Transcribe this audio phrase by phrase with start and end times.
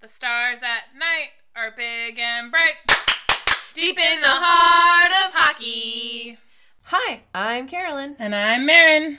[0.00, 2.74] The stars at night are big and bright,
[3.74, 6.38] deep in the heart of hockey.
[6.84, 9.18] Hi, I'm Carolyn, And I'm Marin.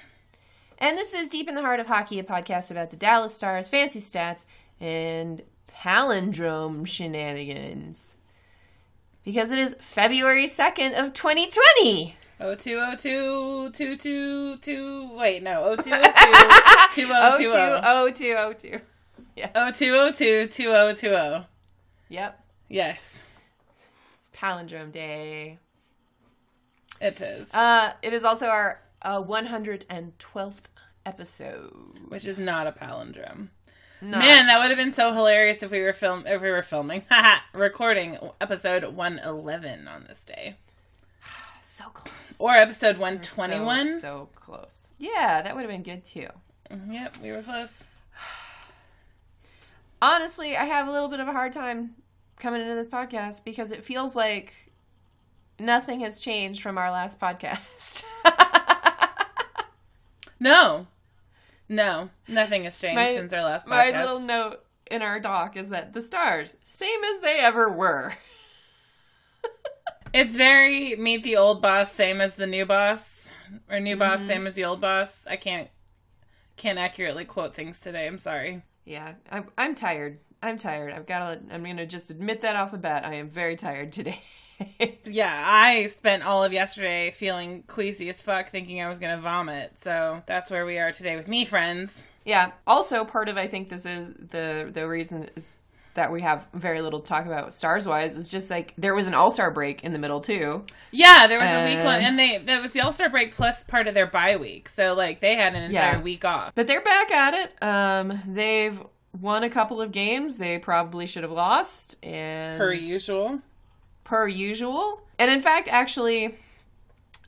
[0.79, 3.67] and this is Deep in the Heart of Hockey, a podcast about the Dallas Stars,
[3.67, 4.45] fancy stats,
[4.79, 8.17] and palindrome shenanigans.
[9.23, 12.15] Because it is February 2nd of 2020.
[12.41, 15.13] Oh two oh two two two two.
[15.13, 15.61] Wait, no.
[15.65, 16.01] Oh two oh
[16.95, 17.51] two two oh two
[17.83, 18.11] oh
[18.53, 18.79] 0202.
[19.35, 19.49] Yeah.
[19.55, 21.45] oh two oh two two oh two oh.
[22.09, 22.43] Yep.
[22.69, 23.19] Yes,
[24.35, 25.57] Palindrome Day.
[27.01, 27.53] it is.
[27.53, 30.53] Uh, it is also our uh, 112th
[31.05, 31.73] episode.
[32.09, 33.49] Which is not a palindrome.
[34.01, 34.17] No.
[34.17, 37.03] Man, that would have been so hilarious if we were film if we were filming,
[37.53, 40.55] recording episode one eleven on this day,
[41.61, 42.37] so close.
[42.39, 43.99] or episode So, one twenty one.
[43.99, 44.87] So close.
[44.99, 46.27] Yeah, that would have been good too.
[46.89, 47.83] Yep, we were close.
[50.01, 51.95] Honestly, I have a little bit of a hard time
[52.37, 54.53] coming into this podcast because it feels like
[55.59, 58.05] nothing has changed from our last podcast.
[60.39, 60.87] No,
[61.67, 65.69] no, nothing has changed My- since our last My little note in our doc is
[65.69, 68.13] that the stars, same as they ever were.
[70.11, 73.31] It's very meet the old boss, same as the new boss,
[73.69, 74.27] or new boss, mm-hmm.
[74.27, 75.27] same as the old boss.
[75.29, 75.69] I can't
[76.57, 78.07] can't accurately quote things today.
[78.07, 78.63] I'm sorry.
[78.89, 80.17] Yeah, I'm, I'm tired.
[80.41, 80.91] I'm tired.
[80.91, 83.05] I've got to, I'm to just admit that off the bat.
[83.05, 84.21] I am very tired today.
[85.05, 89.79] Yeah, I spent all of yesterday feeling queasy as fuck, thinking I was gonna vomit.
[89.79, 92.05] So that's where we are today with me, friends.
[92.25, 92.51] yeah.
[92.67, 95.47] Also, part of I think this is the the reason is
[95.99, 99.07] that we have very little to talk about stars wise is just like there was
[99.07, 100.63] an all star break in the middle too.
[100.91, 103.35] Yeah, there was a week long, And- and they that was the All Star break
[103.35, 104.69] plus part of their bye week.
[104.69, 106.01] So like they had an entire Yeah.
[106.01, 106.53] week off.
[106.55, 107.61] But they're back at it.
[107.61, 108.81] Um, they've
[109.19, 113.39] won a couple of games they probably should have lost, and Per usual.
[114.05, 115.01] per usual.
[115.19, 116.35] And in fact, actually,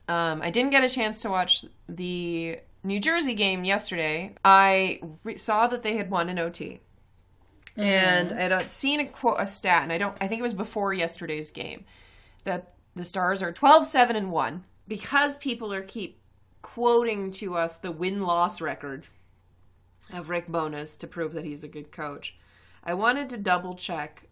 [0.08, 4.34] um, I didn't get a chance to watch the New Jersey game yesterday.
[4.44, 6.80] I re- saw that they had won an OT.
[7.76, 8.38] And mm-hmm.
[8.38, 10.16] I had uh, seen a quote, a stat, and I don't.
[10.20, 11.84] I think it was before yesterday's game
[12.44, 16.18] that the Stars are 12-7 and one because people are keep
[16.60, 19.06] quoting to us the win loss record
[20.12, 22.36] of Rick Bowness to prove that he's a good coach.
[22.84, 24.28] I wanted to double check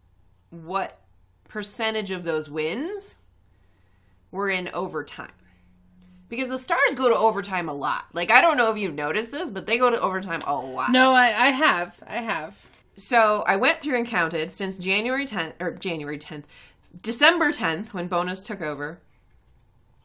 [0.51, 1.01] what
[1.49, 3.17] percentage of those wins
[4.31, 5.33] were in overtime.
[6.28, 8.07] Because the Stars go to overtime a lot.
[8.12, 10.93] Like, I don't know if you've noticed this, but they go to overtime a lot.
[10.93, 12.01] No, I, I have.
[12.07, 12.69] I have.
[12.97, 16.45] So I went through and counted since January 10th, or January 10th,
[17.01, 19.01] December 10th, when Bowness took over.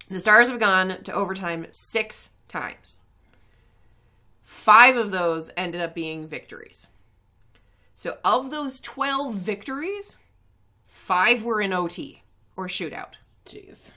[0.10, 3.00] The Stars have gone to overtime six times.
[4.44, 6.88] Five of those ended up being victories.
[7.96, 10.20] So of those 12 victories,
[10.86, 12.24] five were in OT
[12.56, 13.14] or shootout.
[13.46, 13.92] Jeez.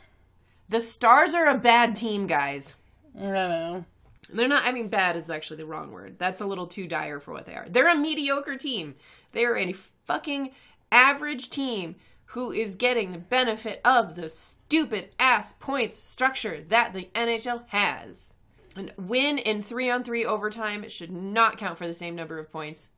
[0.68, 2.76] The Stars are a bad team, guys.
[3.18, 3.84] I know.
[4.30, 6.16] They're not, I mean, bad is actually the wrong word.
[6.18, 7.66] That's a little too dire for what they are.
[7.68, 8.94] They're a mediocre team.
[9.32, 10.50] They are a fucking
[10.92, 11.96] average team
[12.32, 18.34] who is getting the benefit of the stupid ass points structure that the NHL has.
[18.76, 22.52] And win in three on three overtime should not count for the same number of
[22.52, 22.90] points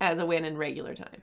[0.00, 1.22] as a win in regular time.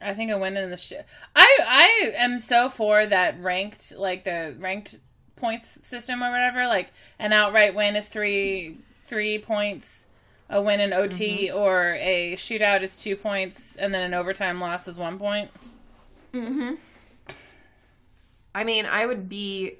[0.00, 1.06] I think a win in the shit.
[1.36, 4.98] I I am so for that ranked like the ranked
[5.44, 6.66] points system or whatever.
[6.66, 10.06] Like an outright win is three three points,
[10.48, 14.88] a win in OT or a shootout is two points, and then an overtime loss
[14.88, 15.50] is one point.
[16.32, 16.78] Mhm.
[18.54, 19.74] I mean, I would be.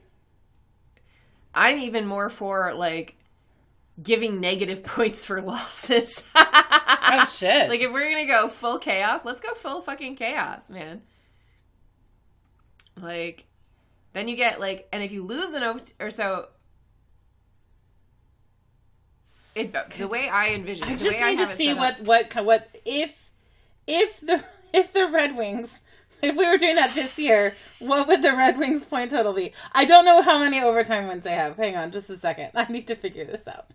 [1.54, 3.14] I'm even more for like
[4.03, 6.24] giving negative points for losses.
[6.36, 7.69] Oh shit!
[7.70, 11.00] like if we're gonna go full chaos, let's go full fucking chaos, man.
[13.00, 13.47] Like,
[14.14, 16.48] then you get like, and if you lose an OT or so.
[19.54, 21.75] It, uh, the way I envision, I it, the just way I need to see
[21.75, 23.30] what up- what what if
[23.86, 24.42] if the
[24.72, 25.78] if the Red Wings.
[26.22, 29.53] If we were doing that this year, what would the Red Wings point total be?
[29.74, 31.56] I don't know how many overtime wins they have.
[31.59, 32.50] Hang on just a second.
[32.54, 33.66] I need to figure this out.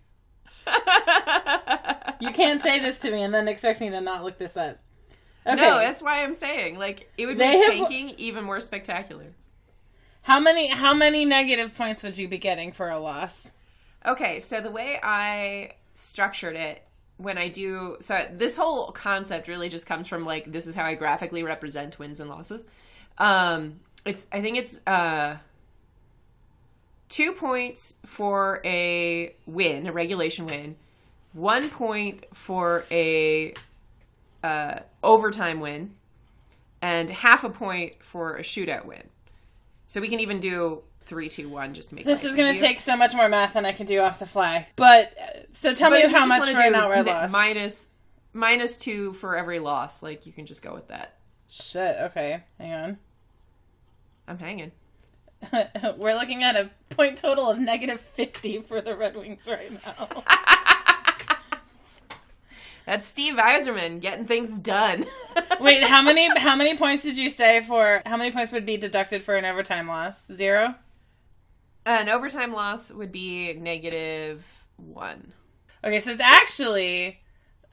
[2.20, 4.78] You can't say this to me and then expect me to not look this up.
[5.46, 5.56] Okay.
[5.56, 9.24] No, that's why I'm saying like it would They make have- tanking even more spectacular.
[10.22, 13.50] How many how many negative points would you be getting for a loss?
[14.04, 16.82] Okay, so the way I structured it
[17.16, 20.84] when I do so this whole concept really just comes from like this is how
[20.84, 22.66] I graphically represent wins and losses.
[23.18, 25.36] Um it's I think it's uh
[27.10, 30.76] 2 points for a win, a regulation win.
[31.32, 33.52] 1 point for a
[34.42, 35.94] uh, overtime win
[36.82, 39.02] and half a point for a shootout win.
[39.90, 41.74] So we can even do three, two, one.
[41.74, 43.98] Just make This is going to take so much more math than I can do
[43.98, 44.68] off the fly.
[44.76, 47.32] But uh, so tell But me how much for an do outright loss.
[47.32, 47.88] minus
[48.32, 50.00] minus two for every loss.
[50.00, 51.16] Like you can just go with that.
[51.48, 51.96] Shit.
[52.02, 52.98] Okay, hang on.
[54.28, 54.70] I'm hanging.
[55.96, 60.22] We're looking at a point total of negative fifty for the Red Wings right now.
[62.90, 65.06] That's Steve Yzerman getting things done.
[65.60, 68.76] Wait, how many how many points did you say for how many points would be
[68.76, 70.26] deducted for an overtime loss?
[70.26, 70.74] Zero.
[71.86, 74.44] An overtime loss would be negative
[74.76, 75.34] one.
[75.84, 77.20] Okay, so it's actually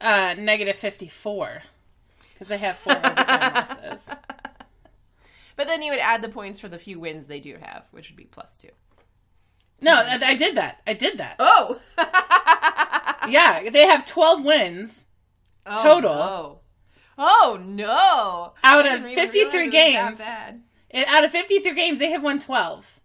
[0.00, 1.62] uh, negative fifty four
[2.32, 4.08] because they have four overtime losses.
[5.56, 8.08] But then you would add the points for the few wins they do have, which
[8.08, 8.70] would be plus two.
[9.82, 10.80] No, I, I did that.
[10.86, 11.34] I did that.
[11.40, 11.80] Oh!
[13.28, 15.04] Yeah, they have twelve wins
[15.68, 16.14] Oh, Total.
[16.14, 16.60] no.
[17.20, 18.52] Oh no!
[18.62, 20.20] out of fifty three realize it was games.
[20.90, 23.00] It- out of 53 games, they have won 12.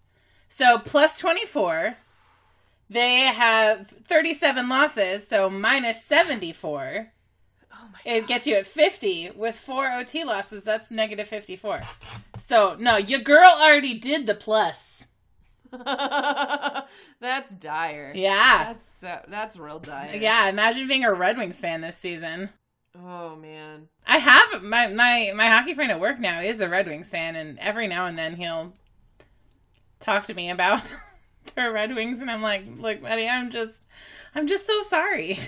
[0.50, 1.98] So plus 24.
[2.89, 7.12] They have 37 losses, so minus 74.
[7.74, 9.31] Oh my It gets you at 50.
[9.36, 11.81] With four OT losses, that's negative 54.
[12.38, 15.06] So, no, your girl already did the plus.
[17.19, 18.11] that's dire.
[18.15, 18.73] Yeah.
[18.73, 20.15] That's that's real dire.
[20.15, 22.49] Yeah, imagine being a Red Wings fan this season.
[22.95, 23.87] Oh man.
[24.05, 27.35] I have my my my hockey friend at work now is a Red Wings fan,
[27.35, 28.73] and every now and then he'll
[29.99, 30.95] talk to me about
[31.55, 33.81] the Red Wings, and I'm like, look, buddy, I'm just
[34.35, 35.39] I'm just so sorry.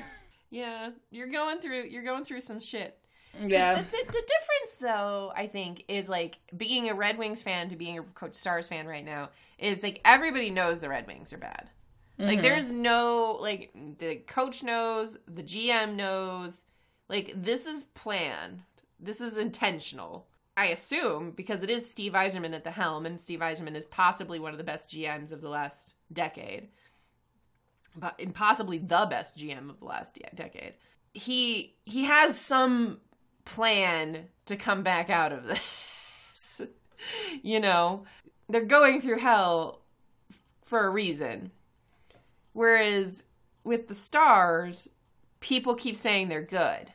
[0.51, 2.97] Yeah, you're going through you're going through some shit.
[3.41, 7.69] Yeah, The, the, the difference, though, I think, is like being a Red Wings fan
[7.69, 11.33] to being a Coach Stars fan right now is like everybody knows the Red Wings
[11.33, 11.69] are bad.
[12.17, 12.43] Like, Mhm.
[12.43, 16.63] there's no like the coach knows, the GM knows.
[17.09, 18.63] Like, this is planned.
[18.99, 20.27] This is intentional.
[20.57, 24.39] I assume because it is Steve Yzerman at the helm, and Steve Yzerman is possibly
[24.39, 26.69] one of the best GMs of the last decade,
[27.95, 30.73] but and possibly the best GM of the last de- decade.
[31.13, 32.99] He he has some
[33.45, 36.61] plan to come back out of this.
[37.43, 38.03] you know,
[38.49, 39.81] they're going through hell
[40.63, 41.51] for a reason.
[42.53, 43.23] Whereas
[43.63, 44.89] with the stars,
[45.39, 46.91] people keep saying they're good.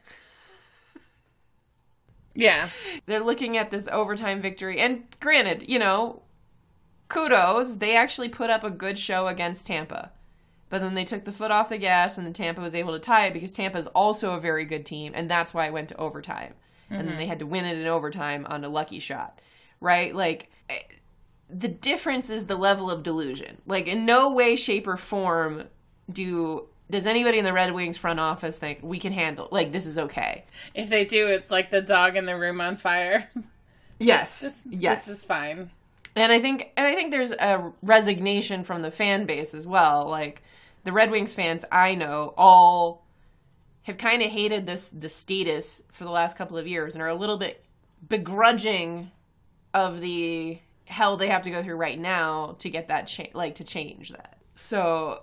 [2.35, 2.71] yeah,
[3.07, 6.23] They're looking at this overtime victory, and granted, you know,
[7.09, 10.13] kudos, they actually put up a good show against Tampa.
[10.71, 12.99] But then they took the foot off the gas, and then Tampa was able to
[12.99, 15.89] tie it because Tampa is also a very good team, and that's why it went
[15.91, 16.55] to overtime.
[16.93, 19.41] And then they had to win it in overtime on a lucky shot,
[19.81, 20.13] right?
[20.13, 20.81] Like, eh,
[21.49, 23.59] the difference is the level of delusion.
[23.65, 25.69] Like, in no way, shape, or form
[26.13, 29.87] do does anybody in the Red Wings front office think we can handle like this
[29.87, 30.45] is okay.
[30.75, 33.31] if they do, it's like the dog in the room on fire.
[34.03, 35.05] Yes, yes.
[35.05, 35.71] this is fine.
[36.17, 40.09] And I think and I think there's a resignation from the fan base as well.
[40.09, 40.43] Like
[40.85, 43.07] the Red Wings fans I know all
[43.83, 47.09] have kind of hated this the status for the last couple of years and are
[47.09, 47.65] a little bit
[48.07, 49.11] begrudging
[49.75, 53.57] of the hell they have to go through right now to get that cha- like
[53.57, 54.39] to change that.
[54.57, 55.23] So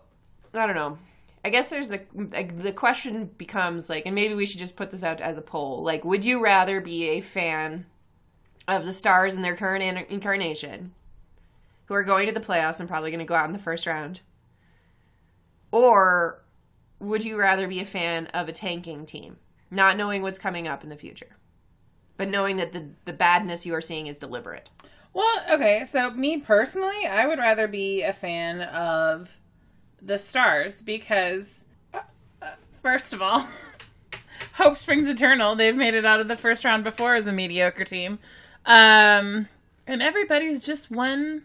[0.54, 0.98] I don't know.
[1.46, 4.92] I guess there's the like, the question becomes like, and maybe we should just put
[4.92, 5.84] this out as a poll.
[5.84, 7.86] Like, would you rather be a fan
[8.68, 10.94] of the Stars in their current in- incarnation,
[11.86, 13.88] who are going to the playoffs and probably going to go out in the first
[13.88, 14.22] round,
[15.72, 16.44] or
[17.00, 19.38] would you rather be a fan of a tanking team,
[19.70, 21.38] not knowing what's coming up in the future,
[22.16, 24.70] but knowing that the the badness you are seeing is deliberate?
[25.14, 29.40] Well, okay, so me personally, I would rather be a fan of
[30.02, 32.02] the Stars because, uh,
[32.42, 32.52] uh,
[32.84, 33.48] first of all,
[34.54, 35.56] Hope Springs Eternal.
[35.56, 38.20] They've made it out of the first round before as a mediocre team,
[38.66, 39.48] um,
[39.88, 41.44] and everybody's just one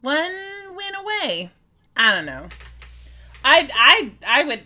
[0.00, 0.32] one
[0.74, 1.50] win away.
[1.96, 2.48] I don't know.
[3.44, 4.62] I I I would.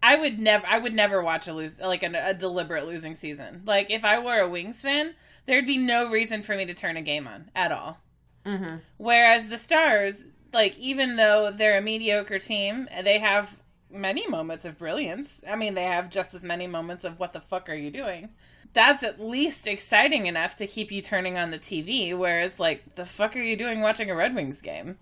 [0.00, 0.66] I would never.
[0.66, 3.62] I would never watch a lose like a, a deliberate losing season.
[3.66, 5.14] Like if I were a Wings fan,
[5.46, 7.98] there'd be no reason for me to turn a game on at all.
[8.46, 8.76] Mm-hmm.
[8.96, 13.58] Whereas the Stars, like even though they're a mediocre team, they have
[13.90, 15.42] many moments of brilliance.
[15.48, 18.30] I mean, they have just as many moments of what the fuck are you doing?
[18.72, 22.16] That's at least exciting enough to keep you turning on the TV.
[22.16, 24.98] Whereas, like, the fuck are you doing watching a Red Wings game?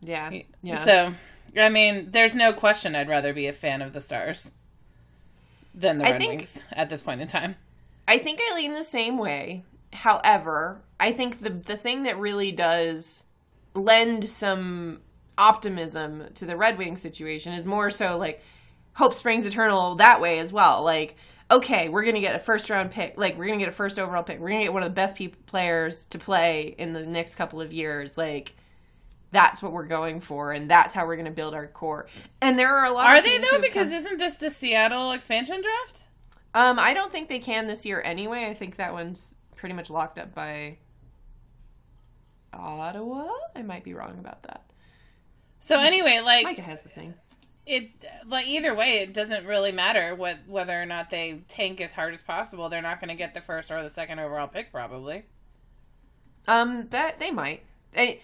[0.00, 0.30] Yeah,
[0.62, 0.84] yeah.
[0.84, 1.14] So,
[1.56, 4.52] I mean, there's no question I'd rather be a fan of the Stars
[5.74, 7.56] than the I Red think- Wings at this point in time.
[8.06, 9.64] I think I lean the same way.
[9.92, 13.24] However, I think the the thing that really does
[13.74, 15.00] lend some
[15.36, 18.42] optimism to the Red Wing situation is more so like
[18.94, 20.82] hope springs eternal that way as well.
[20.82, 21.16] Like
[21.50, 24.22] okay, we're gonna get a first round pick, like we're gonna get a first overall
[24.22, 27.36] pick, we're gonna get one of the best pe- players to play in the next
[27.36, 28.54] couple of years, like.
[29.30, 32.06] That's what we're going for, and that's how we're going to build our core.
[32.40, 33.06] And there are a lot.
[33.06, 33.60] Are of they though?
[33.60, 36.04] Because come- isn't this the Seattle expansion draft?
[36.54, 38.46] um, I don't think they can this year anyway.
[38.46, 40.78] I think that one's pretty much locked up by
[42.52, 43.28] Ottawa.
[43.54, 44.62] I might be wrong about that.
[45.60, 47.14] So anyway, like Micah has the thing.
[47.66, 47.90] it,
[48.26, 52.14] like either way, it doesn't really matter what whether or not they tank as hard
[52.14, 52.68] as possible.
[52.68, 55.24] They're not going to get the first or the second overall pick, probably.
[56.46, 57.62] Um, that they might.
[57.94, 58.20] I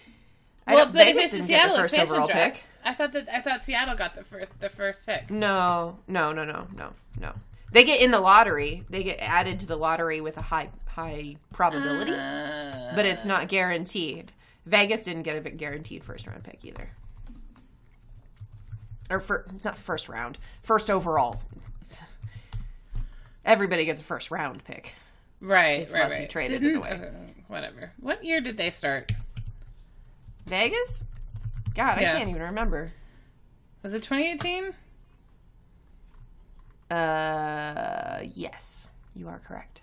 [0.67, 2.63] Well, but if it's the Seattle the first expansion overall draft, pick.
[2.83, 5.29] I thought that I thought Seattle got the first the first pick.
[5.29, 7.33] No, no, no, no, no, no.
[7.71, 8.83] They get in the lottery.
[8.89, 13.47] They get added to the lottery with a high high probability, Uh, but it's not
[13.49, 14.31] guaranteed.
[14.65, 16.89] Vegas didn't get a guaranteed first round pick either.
[19.09, 21.41] Or for not first round, first overall.
[23.43, 24.93] Everybody gets a first round pick.
[25.39, 26.29] right, right, unless you right.
[26.29, 26.89] traded it Didn't- away.
[26.93, 27.11] okay,
[27.47, 27.91] whatever.
[27.99, 29.11] What year did they start?
[30.45, 31.03] Vegas?
[31.73, 32.13] God, Yeah.
[32.13, 32.93] I can't even remember.
[33.83, 34.73] Was it 2018?
[36.89, 39.81] Uh, yes, you are correct.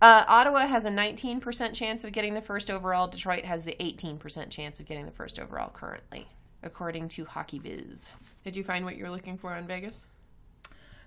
[0.00, 3.06] Uh, Ottawa has a 19% chance of getting the first overall.
[3.06, 6.26] Detroit has the 18% chance of getting the first overall currently,
[6.62, 8.10] according to HockeyViz.
[8.44, 10.04] Did you find what you were looking for on Vegas?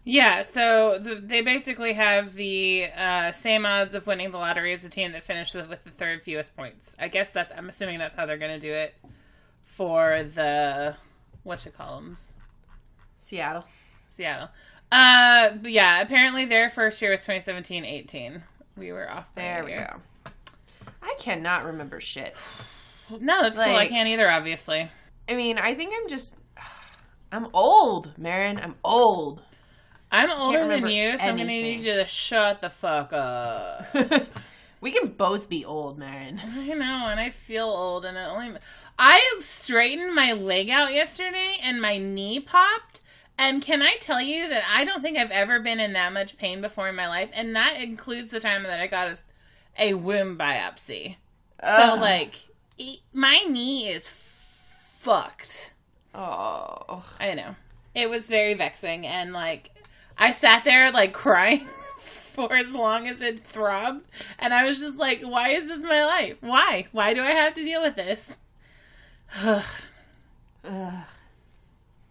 [0.08, 4.84] Yeah, so the, they basically have the uh, same odds of winning the lottery as
[4.84, 6.96] the team that finished with the third fewest points.
[7.00, 7.52] I guess that's.
[7.52, 8.94] I'm assuming that's how they're going to do it
[9.64, 10.96] for the
[11.42, 12.16] what you call them,
[13.20, 13.66] Seattle.
[14.10, 14.50] Seattle.
[14.92, 16.02] Uh, but yeah.
[16.02, 18.44] Apparently, their first year was 2017-18.
[18.78, 19.90] We were off by There we year.
[20.26, 20.32] go.
[21.02, 22.36] I cannot remember shit.
[23.20, 23.76] No, that's cool.
[23.76, 24.28] I can't either.
[24.30, 24.90] Obviously.
[25.30, 26.38] I mean, I think I'm just.
[27.32, 28.58] I'm old, Marin.
[28.60, 29.42] I'm old.
[30.16, 33.86] I'm older than you, so I'm going to need you to shut the fuck up.
[34.82, 36.40] we can both be old, Marin.
[36.40, 38.58] I know, and I feel old, and it only.
[38.98, 43.02] I straightened my leg out yesterday, and my knee popped.
[43.38, 46.38] And can I tell you that I don't think I've ever been in that much
[46.38, 49.18] pain before in my life, and that includes the time that I got a,
[49.78, 51.18] a womb biopsy.
[51.62, 52.36] So like,
[52.78, 55.74] e- my knee is fucked.
[56.14, 57.04] oh.
[57.20, 57.56] I know.
[57.94, 59.72] It was very vexing, and like,
[60.18, 61.68] I sat there like crying
[61.98, 64.06] for as long as it throbbed,
[64.40, 66.38] and I was just like, "Why is this my life?
[66.42, 66.88] Why?
[66.92, 68.38] Why do I have to deal with this?"
[69.42, 69.66] Ugh.
[70.64, 71.04] Ugh.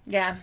[0.07, 0.37] Yeah.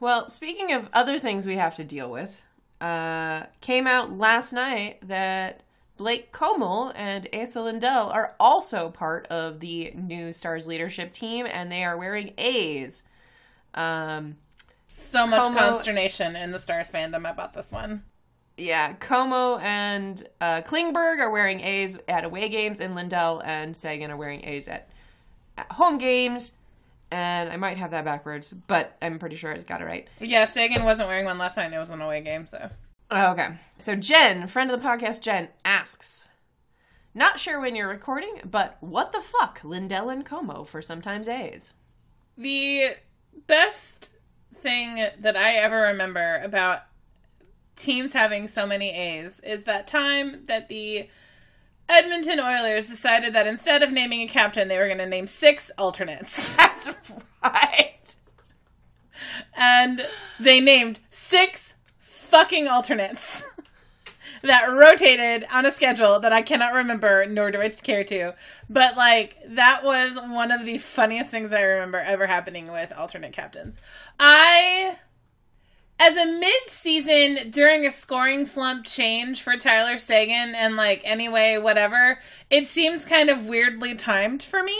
[0.00, 2.42] Well, speaking of other things we have to deal with,
[2.80, 5.62] uh, came out last night that
[5.96, 11.72] Blake Comeau and Esa Lindell are also part of the new Stars leadership team, and
[11.72, 13.02] they are wearing A's.
[13.74, 14.36] Um,
[14.98, 18.02] So much Como- consternation in the Stars fandom about this one.
[18.56, 24.10] yeah, Comeau and uh, Klingberg are wearing A's at away games, and Lindell and Seguin
[24.10, 24.88] are wearing A's at,
[25.58, 26.52] at home games.
[27.10, 30.08] And I might have that backwards, but I'm pretty sure I got it right.
[30.18, 31.72] Yeah, Seguin wasn't wearing one last night.
[31.72, 32.70] It was an away game, so
[33.10, 33.50] Oh, okay.
[33.76, 36.26] So Jen, friend of the podcast, Jen asks,
[37.14, 41.72] not sure when you're recording, but what the fuck, Lindell and Comeau for sometimes A's?
[42.38, 42.96] the
[43.46, 44.08] best
[44.62, 46.80] thing that I ever remember about
[47.76, 51.08] teams having so many A's is that time that the
[51.88, 55.70] Edmonton Oilers decided that instead of naming a captain, they were going to name six
[55.78, 56.56] alternates.
[56.56, 56.90] That's
[57.42, 58.16] right.
[59.54, 60.06] and
[60.40, 63.44] they named six fucking alternates
[64.46, 68.34] that rotated on a schedule that I cannot remember, nor do I care to.
[68.68, 72.92] But like that was one of the funniest things that I remember ever happening with
[72.92, 73.78] alternate captains.
[74.18, 74.98] I
[75.98, 82.18] as a mid-season during a scoring slump change for Tyler Seguin and like anyway whatever,
[82.50, 84.76] it seems kind of weirdly timed for me.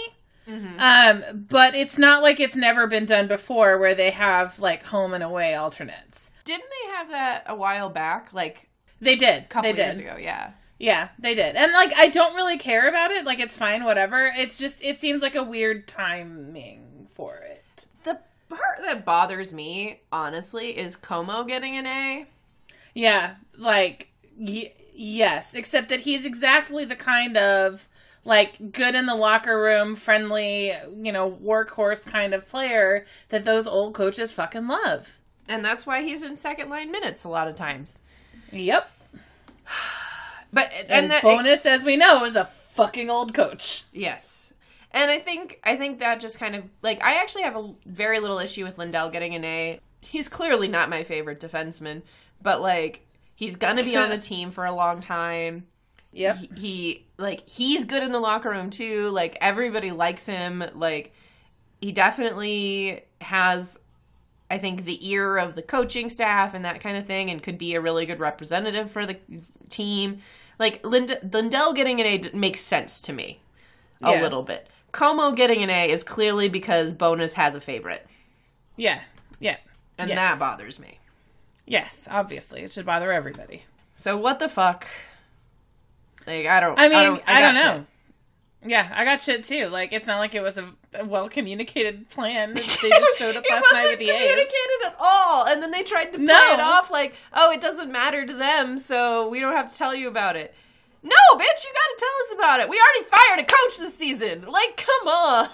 [0.79, 5.13] Um, but it's not like it's never been done before where they have like home
[5.13, 6.31] and away alternates.
[6.45, 8.33] Didn't they have that a while back?
[8.33, 8.69] Like
[9.01, 9.45] They did.
[9.45, 10.07] a couple they years did.
[10.07, 10.53] ago, yeah.
[10.79, 11.57] Yeah, they did.
[11.57, 13.25] And like I don't really care about it.
[13.25, 14.31] Like it's fine, whatever.
[14.37, 17.87] It's just it seems like a weird timing for it.
[18.05, 22.27] The part that bothers me, honestly, is Comeau getting an A.
[22.95, 27.89] Yeah, like y- yes, except that he's exactly the kind of
[28.25, 30.73] like good in the locker room, friendly,
[31.03, 35.19] you know, workhorse kind of player that those old coaches fucking love.
[35.49, 37.99] And that's why he's in second line minutes a lot of times.
[38.53, 38.91] Yep.
[40.53, 43.85] But And, and that, Bowness, as we know, is a fucking old coach.
[43.93, 44.53] Yes.
[44.93, 48.21] And I think I think that just kind of like I actually have a very
[48.21, 49.81] little issue with Lindell getting an A.
[50.01, 52.03] He's clearly not my favorite defenseman,
[52.41, 55.67] but like he's gonna be on the team for a long time.
[56.13, 56.37] Yep.
[56.37, 59.11] He, he like he's good in the locker room too.
[59.11, 60.65] Like everybody likes him.
[60.75, 61.13] Like
[61.81, 63.79] he definitely has
[64.51, 67.59] I think the ear of the coaching staff and that kind of thing, and could
[67.59, 69.17] be a really good representative for the
[69.69, 70.19] team.
[70.59, 73.41] Like Lind- Lindell getting an A makes sense to me
[74.01, 74.23] a Yeah.
[74.23, 74.69] little bit.
[74.93, 78.07] Comeau getting an A is clearly because Bowness has a favorite,
[78.77, 79.01] Yeah.
[79.41, 79.57] Yeah.
[79.99, 80.17] and Yes.
[80.19, 80.99] that bothers me.
[81.67, 82.63] Yes, obviously.
[82.63, 83.65] It should bother everybody.
[83.95, 84.87] So what the fuck?
[86.27, 86.79] Like I don't.
[86.79, 87.73] I mean, I don't, got know.
[87.79, 87.87] shit.
[88.67, 89.69] Yeah, I got shit too.
[89.69, 92.55] Like, it's not like it was a, a well communicated plan.
[92.57, 94.17] They just showed up last night with the A's.
[94.19, 96.53] communicated at all, and then they tried to play No.
[96.55, 99.95] it off like, "Oh, it doesn't matter to them, so we don't have to tell
[99.95, 100.55] you about it."
[101.03, 102.69] No, bitch, you got to tell us about it.
[102.69, 104.45] We already fired a coach this season.
[104.49, 105.49] Like, come on.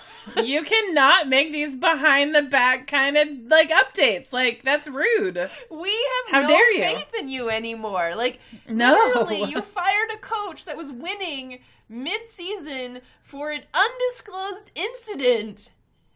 [0.44, 4.32] You cannot make these behind the back kind of like updates.
[4.32, 5.36] Like, that's rude.
[5.70, 5.90] We
[6.26, 6.80] have How no dare you.
[6.82, 8.14] faith in you anymore.
[8.14, 8.38] Like,
[8.68, 8.92] No.
[8.92, 15.70] literally, you fired a coach that was winning mid-season for an undisclosed incident,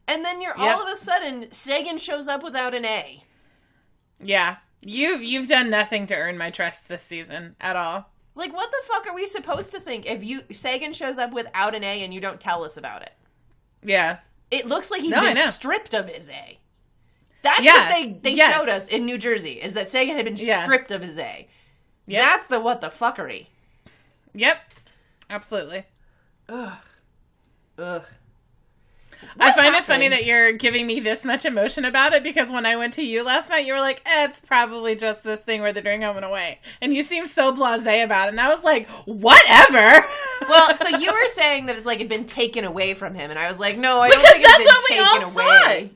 [0.06, 0.76] and then you're Yep.
[0.76, 3.24] all of a sudden Seguin shows up without an A.
[4.22, 4.56] Yeah.
[4.82, 8.10] you've you've done nothing to earn my trust this season at all.
[8.34, 11.74] Like, what the fuck are we supposed to think if you Seguin shows up without
[11.74, 13.12] an A and you don't tell us about it?
[13.86, 14.18] Yeah.
[14.50, 16.58] It looks like he's No, been stripped of his A.
[17.42, 18.54] That's Yeah, what they they yes.
[18.54, 20.64] showed us in New Jersey is that Seguin had been Yeah.
[20.64, 21.48] stripped of his A.
[22.06, 22.22] Yep.
[22.22, 23.46] That's the what the fuckery.
[24.34, 24.58] Yep.
[25.30, 25.84] Absolutely.
[26.48, 26.72] Ugh.
[27.78, 28.04] Ugh.
[29.38, 32.50] I What find it funny that you're giving me this much emotion about it because
[32.50, 35.40] when I went to you last night, you were like, eh, "It's probably just this
[35.40, 38.30] thing where they're doing home and away," and you seemed so blasé about it.
[38.30, 40.06] And I was like, "Whatever."
[40.48, 43.38] Well, so you were saying that it's like it'd been taken away from him, and
[43.38, 45.30] I was like, no, I Because don't think it's that's been what we taken all
[45.30, 45.90] away.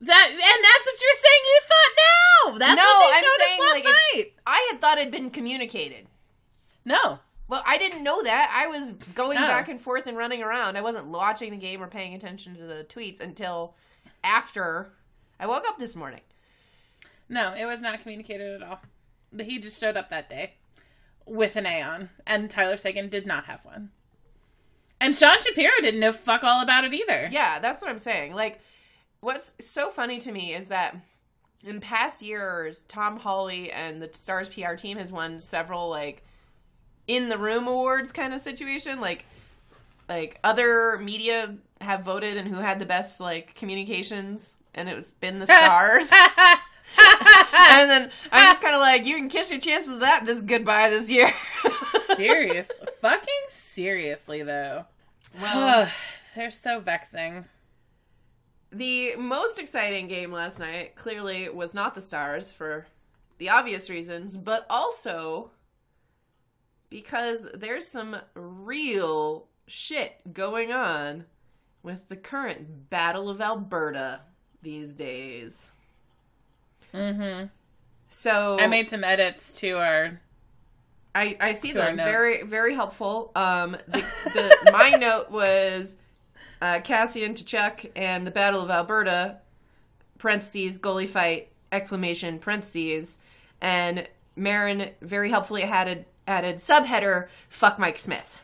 [0.00, 1.42] that and that's what you're saying.
[1.44, 2.58] You thought now.
[2.58, 3.94] That's No, what they I'm saying, last like,
[4.26, 6.06] it- I had thought it'd been communicated.
[6.84, 7.20] No.
[7.52, 8.50] Well, I didn't know that.
[8.50, 9.42] I was going Oh.
[9.46, 10.78] back and forth and running around.
[10.78, 13.74] I wasn't watching the game or paying attention to the tweets until
[14.24, 14.94] after
[15.38, 16.22] I woke up this morning.
[17.28, 18.80] No, it was not communicated at all.
[19.34, 20.54] But he just showed up that day
[21.26, 23.90] with an A on, and Tyler Seguin did not have one.
[24.98, 27.28] And Sean Shapiro didn't know fuck all about it either.
[27.30, 28.32] Yeah, that's what I'm saying.
[28.32, 28.60] Like,
[29.20, 30.96] what's so funny to me is that
[31.62, 36.24] in past years, Tom Holy and the Stars PR team has won several like
[37.06, 39.00] in the room awards kind of situation.
[39.00, 39.24] Like,
[40.08, 45.10] like other media have voted and who had the best like communications, and it was
[45.10, 46.12] been the Stars.
[46.98, 50.42] and then I'm just kind of like, you can kiss your chances of that this
[50.42, 51.32] goodbye this year.
[52.16, 52.68] Serious,
[53.00, 54.84] fucking seriously though.
[55.40, 55.88] well,
[56.36, 57.44] They're so vexing.
[58.70, 62.86] the most exciting game last night clearly was not the Stars for
[63.38, 65.50] the obvious reasons, but also
[66.92, 71.24] because there's some real shit going on
[71.82, 74.20] with the current Battle of Alberta
[74.60, 75.70] these days.
[76.92, 77.46] Mm-hmm.
[78.10, 80.20] So I made some edits to our.
[81.14, 83.32] I, I see them very very helpful.
[83.34, 84.04] Um, the,
[84.64, 85.96] the my note was
[86.60, 89.38] uh, Kassian to Chuck and the Battle of Alberta
[90.18, 93.16] parentheses goalie fight exclamation parentheses
[93.60, 98.38] and Marin very helpfully added added subheader fuck Mike Smith.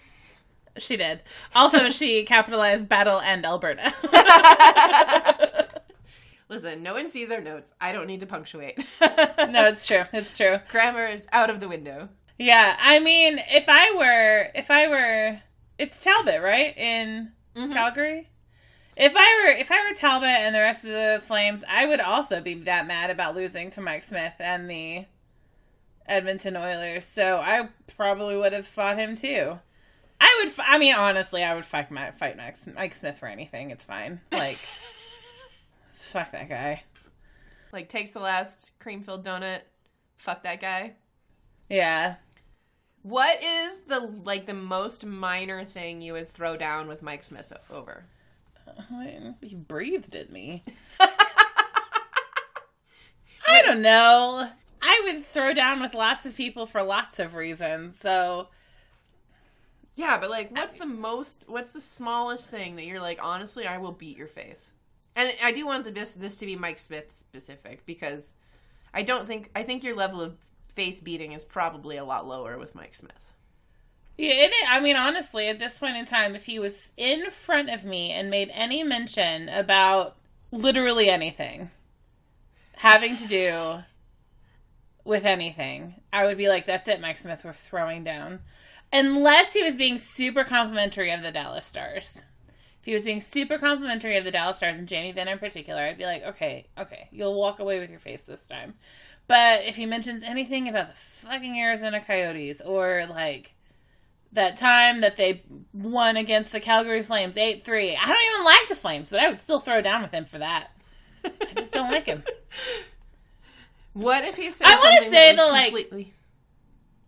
[0.79, 1.23] She did.
[1.55, 3.95] Also, she capitalized battle and Alberta.
[6.49, 7.73] Listen, no one sees our notes.
[7.81, 8.79] I don't need to punctuate.
[9.01, 10.05] no, it's true.
[10.12, 10.59] It's true.
[10.71, 12.09] Grammar is out of the window.
[12.38, 15.41] Yeah, I mean, if I were, if I were,
[15.77, 17.73] it's Talbot, right in mm-hmm.
[17.73, 18.31] Calgary.
[18.97, 22.01] If I were, if I were Talbot and the rest of the Flames, I would
[22.01, 25.05] also be that mad about losing to Mike Smith and the
[26.09, 27.05] Edmonton Oilers.
[27.05, 29.59] So I probably would have fought him too.
[30.21, 30.49] I would.
[30.49, 33.71] f- I mean, honestly, I would fight Mike, fight Mike, Mike Smith for anything.
[33.71, 34.21] It's fine.
[34.33, 34.59] Like,
[35.92, 36.83] fuck that guy.
[37.73, 39.61] Like takes the last cream filled donut.
[40.16, 40.94] Fuck that guy.
[41.68, 42.16] Yeah.
[43.03, 47.53] What is the like the most minor thing you would throw down with Mike Smith
[47.71, 48.05] over?
[48.66, 50.64] Oh, he breathed at me.
[53.49, 54.51] I don't know.
[54.81, 57.99] I would throw down with lots of people for lots of reasons.
[57.99, 58.49] So
[59.95, 61.45] Yeah, but like, what's the most?
[61.49, 63.19] What's the smallest thing that you're like?
[63.23, 64.73] Honestly, I will beat your face.
[65.17, 68.35] And I do want the, this this to be Mike Smith specific because
[68.95, 70.37] I don't think I think your level of
[70.69, 73.33] face beating is probably a lot lower with Mike Smith.
[74.17, 77.69] yeah, it, I mean, honestly, at this point in time, if he was in front
[77.71, 80.17] of me and made any mention about
[80.53, 81.71] literally anything
[82.77, 83.83] having to do
[85.09, 87.44] with anything, I would be like, "That's it, Mike Smith.
[87.44, 88.40] We're throwing down."
[88.92, 92.25] Unless he was being super complimentary of the Dallas Stars.
[92.81, 95.83] If he was being super complimentary of the Dallas Stars and Jamie Benn in particular,
[95.83, 98.75] I'd be like, okay, okay, you'll walk away with your face this time.
[99.27, 103.55] But if he mentions anything about the fucking Arizona Coyotes or like
[104.33, 105.42] that time that they
[105.75, 109.29] won against the Calgary Flames 8 3, I don't even like the Flames, but I
[109.29, 110.71] would still throw down with him for that.
[111.25, 112.23] I just don't like him.
[113.99, 114.69] What if he said?
[114.69, 116.15] I wanna something say the, like- completely-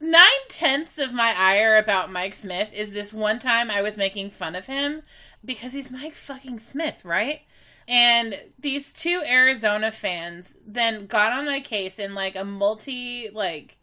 [0.01, 4.31] nine tenths of my ire about Mike Smith is this one time I was making
[4.31, 5.03] fun of him
[5.45, 7.43] because he's Mike fucking Smith, right?
[7.87, 13.77] And these two Arizona fans then got on my case in like a multi like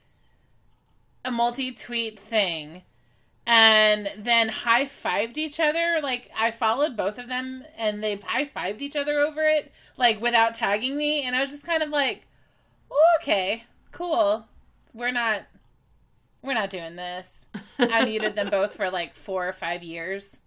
[1.24, 2.82] a multi tweet thing
[3.46, 6.00] and then high fived each other.
[6.04, 10.20] Like I followed both of them and they high fived each other over it, like
[10.22, 12.27] without tagging me, and I was just kind of like,
[13.20, 14.46] okay, cool.
[14.94, 15.44] We're not
[16.42, 17.48] we're not doing this.
[17.80, 20.38] I muted them both for like four or five years.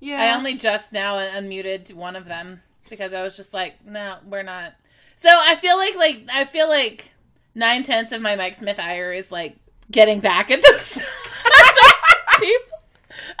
[0.00, 0.22] yeah.
[0.22, 4.42] I only just now unmuted one of them because I was just like, no, we're
[4.42, 4.74] not.
[5.16, 7.12] So I feel like like I feel like
[7.54, 9.56] nine tenths of my Mike Smith ire is like
[9.90, 10.94] getting back at those
[12.38, 12.78] people.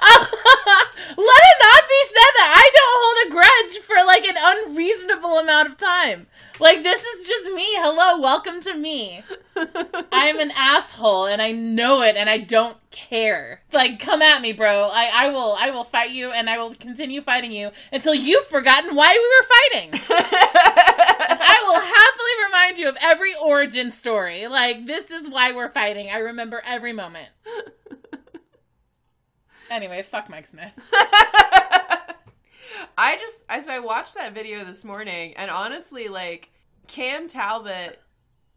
[0.00, 5.38] Let it not be said that I don't hold a grudge for like an unreasonable
[5.38, 6.26] amount of time.
[6.60, 7.64] Like this is just me.
[7.76, 9.22] Hello, welcome to me.
[10.12, 13.62] I'm an asshole and I know it and I don't care.
[13.72, 14.88] Like come at me, bro.
[14.92, 18.46] I, I will I will fight you and I will continue fighting you until you've
[18.46, 20.00] forgotten why we were fighting.
[20.10, 24.48] I will happily remind you of every origin story.
[24.48, 26.10] Like this is why we're fighting.
[26.10, 27.28] I remember every moment.
[29.70, 30.72] Anyway, fuck Mike Smith.
[32.98, 36.50] I just I so I watched that video this morning and honestly like
[36.88, 38.00] Cam Talbot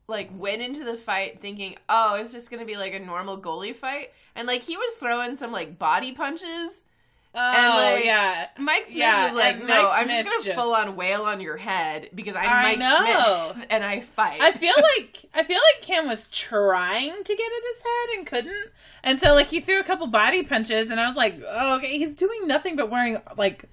[0.07, 3.39] like went into the fight thinking, "Oh, it's just going to be like a normal
[3.39, 6.85] goalie fight." And like he was throwing some like body punches.
[7.33, 8.47] Oh like, yeah.
[8.57, 11.39] Mike Smith Yeah, was like, "No, I'm just going to just- full on wail on
[11.39, 13.51] your head because I'm I Mike know.
[13.53, 17.45] Smith and I fight." I feel like I feel like Cam was trying to get
[17.45, 18.71] at his head and couldn't,
[19.03, 21.97] and so like he threw a couple body punches, and I was like, oh, okay,
[21.97, 23.63] he's doing nothing but wearing like,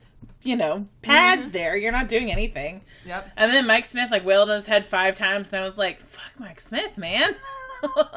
[0.43, 1.43] you know, pads.
[1.49, 1.51] Mm-hmm.
[1.53, 2.83] There, you're not doing anything.
[3.07, 3.31] yep.
[3.37, 6.01] And then Mike Smith like wailed on his head five times, and I was like,
[6.01, 7.35] fuck Mike Smith, man.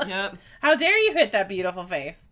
[0.08, 0.38] Yep.
[0.60, 2.28] How dare you hit that beautiful face?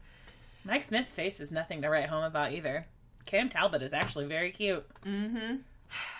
[0.65, 2.87] Mike Smith's face is nothing to write home about either.
[3.25, 4.83] Cam Talbot is actually very cute.
[5.05, 5.57] Mm-hmm.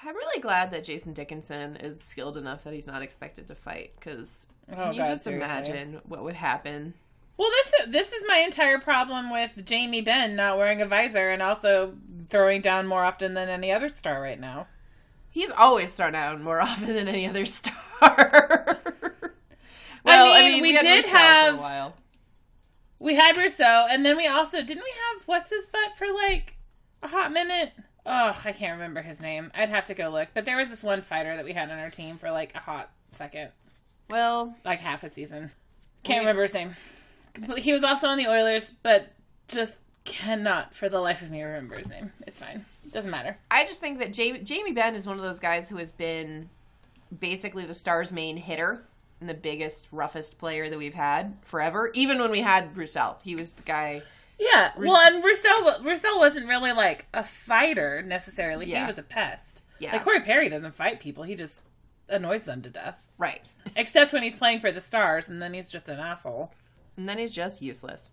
[0.08, 3.94] I'm really glad that Jason Dickinson is skilled enough that he's not expected to fight
[4.00, 5.50] because Oh, can you God, just seriously.
[5.52, 6.94] imagine what would happen?
[7.40, 11.42] Well, this this is my entire problem with Jamie Benn not wearing a visor and
[11.42, 11.94] also
[12.30, 14.68] throwing down more often than any other star right now.
[15.32, 18.78] He's always thrown down more often than any other star.
[20.04, 21.96] well, I mean, we had did Roussel have- while.
[23.00, 26.58] We had Roussel, and then we also didn't we have what's his butt for like
[27.02, 27.72] a hot minute.
[28.06, 29.50] Oh, I can't remember his name.
[29.56, 30.28] I'd have to go look.
[30.34, 32.60] But there was this one fighter that we had on our team for like a
[32.60, 33.52] hot second,
[34.10, 35.52] Well, like half a season.
[36.04, 36.76] Can't We- remember his name.
[37.58, 39.14] He was also on the Oilers, but
[39.48, 42.12] just cannot for the life of me remember his name.
[42.26, 42.66] It's fine.
[42.86, 43.38] It doesn't matter.
[43.52, 46.50] I just think that Jamie, Jamie Benn is one of those guys who has been
[47.18, 48.84] basically the Stars' main hitter
[49.20, 51.92] and the biggest, roughest player that we've had forever.
[51.94, 54.02] Even when we had Roussel, he was the guy.
[54.40, 58.66] Yeah, well, and Roussel, Roussel wasn't really like a fighter necessarily.
[58.68, 58.86] Yeah.
[58.86, 59.64] He was a pest.
[59.80, 59.94] Yeah.
[59.94, 61.68] Like Corey Perry doesn't fight people; he just
[62.08, 62.96] annoys them to death.
[63.18, 63.42] Right.
[63.76, 66.54] Except when he's playing for the Stars, and then he's just an asshole.
[67.00, 68.12] And then he's just useless.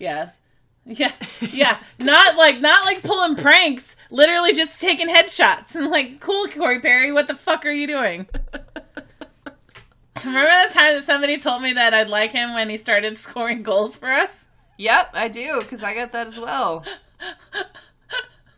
[0.00, 0.30] Yeah,
[0.84, 1.78] yeah, yeah.
[2.00, 3.94] not like not like pulling pranks.
[4.10, 8.26] Literally just taking headshots and like, cool, Corey Perry, what the fuck are you doing?
[10.24, 13.62] Remember that time that somebody told me that I'd like him when he started scoring
[13.62, 14.30] goals for us?
[14.76, 16.84] Yep, I do, because I got that as well.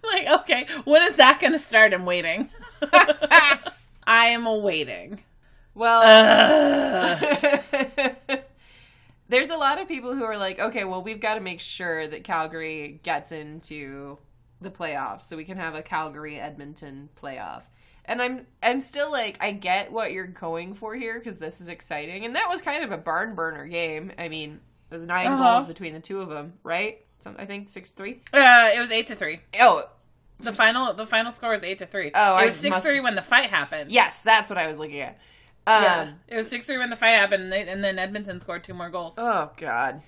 [0.02, 1.92] like, okay, when is that going to start?
[1.92, 2.48] I'm waiting.
[4.06, 5.20] I am waiting.
[5.74, 7.18] Well.
[9.28, 12.06] There's a lot of people who are like, okay, well, we've got to make sure
[12.06, 14.18] that Calgary gets into
[14.60, 17.62] the playoffs so we can have a Calgary Edmonton playoff.
[18.04, 21.68] And I'm I'm still like I get what you're going for here because this is
[21.68, 24.12] exciting, and that was kind of a barn burner game.
[24.16, 24.60] I mean,
[24.90, 25.52] it was 9 Uh-huh.
[25.54, 27.04] goals between the two of them, right?
[27.18, 28.20] Some I think six three.
[28.32, 29.40] Uh, it was eight to three.
[29.58, 29.88] Oh,
[30.38, 32.12] The final, the final score was eight to three.
[32.14, 33.90] Oh, it I was six three when the fight happened.
[33.90, 35.18] yes, that's what I was looking at.
[35.66, 38.40] Um, yeah, it was six three when the fight happened, and, they, and then Edmonton
[38.40, 39.14] scored two more goals.
[39.18, 40.02] Oh God.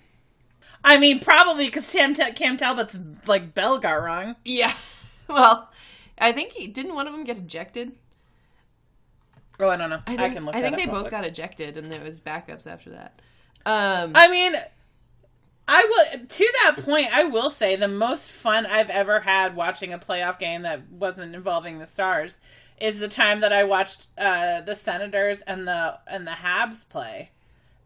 [0.85, 4.37] I mean, probably because Cam, Cam Talbot's like bell got wrong.
[4.44, 4.73] Yeah.
[5.31, 5.68] Well,
[6.16, 7.92] I think he didn't one of them get ejected.
[9.61, 10.01] Oh, I don't know.
[10.07, 10.55] I, think, can look.
[10.55, 13.21] I that think they both got ejected, and there was backups after that.
[13.66, 14.55] Um, I mean,
[15.66, 16.27] I will.
[16.27, 20.38] To that point, I will say the most fun I've ever had watching a playoff
[20.38, 22.38] game that wasn't involving the Stars
[22.81, 27.31] is the time that I watched uh, the Senators and the and the Habs play,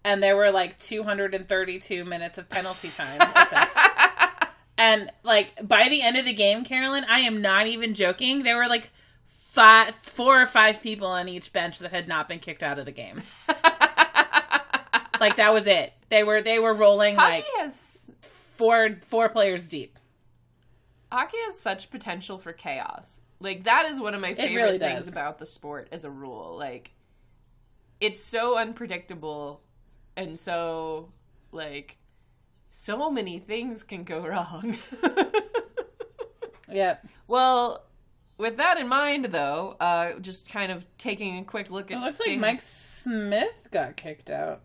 [0.04, 3.20] and there were like 232 minutes of penalty time.
[4.78, 8.42] And like by the end of the game, Carolyn, I am not even joking.
[8.42, 8.90] There were like
[9.28, 12.86] five, four or five people on each bench that had not been kicked out of
[12.86, 13.22] the game.
[15.20, 15.92] Like that was it.
[16.08, 19.96] They were they were rolling hockey like has four four players deep.
[21.12, 23.20] hockey has such potential for chaos.
[23.42, 26.56] Like that is one of my favorite really things about the sport as a rule.
[26.56, 26.92] Like
[28.00, 29.60] it's so unpredictable
[30.16, 31.10] and so
[31.50, 31.98] like
[32.70, 34.76] so many things can go wrong.
[36.70, 37.06] Yep.
[37.28, 37.84] well,
[38.38, 42.00] with that in mind though, uh just kind of taking a quick look It at
[42.02, 44.62] looks like Mike Smith got kicked out.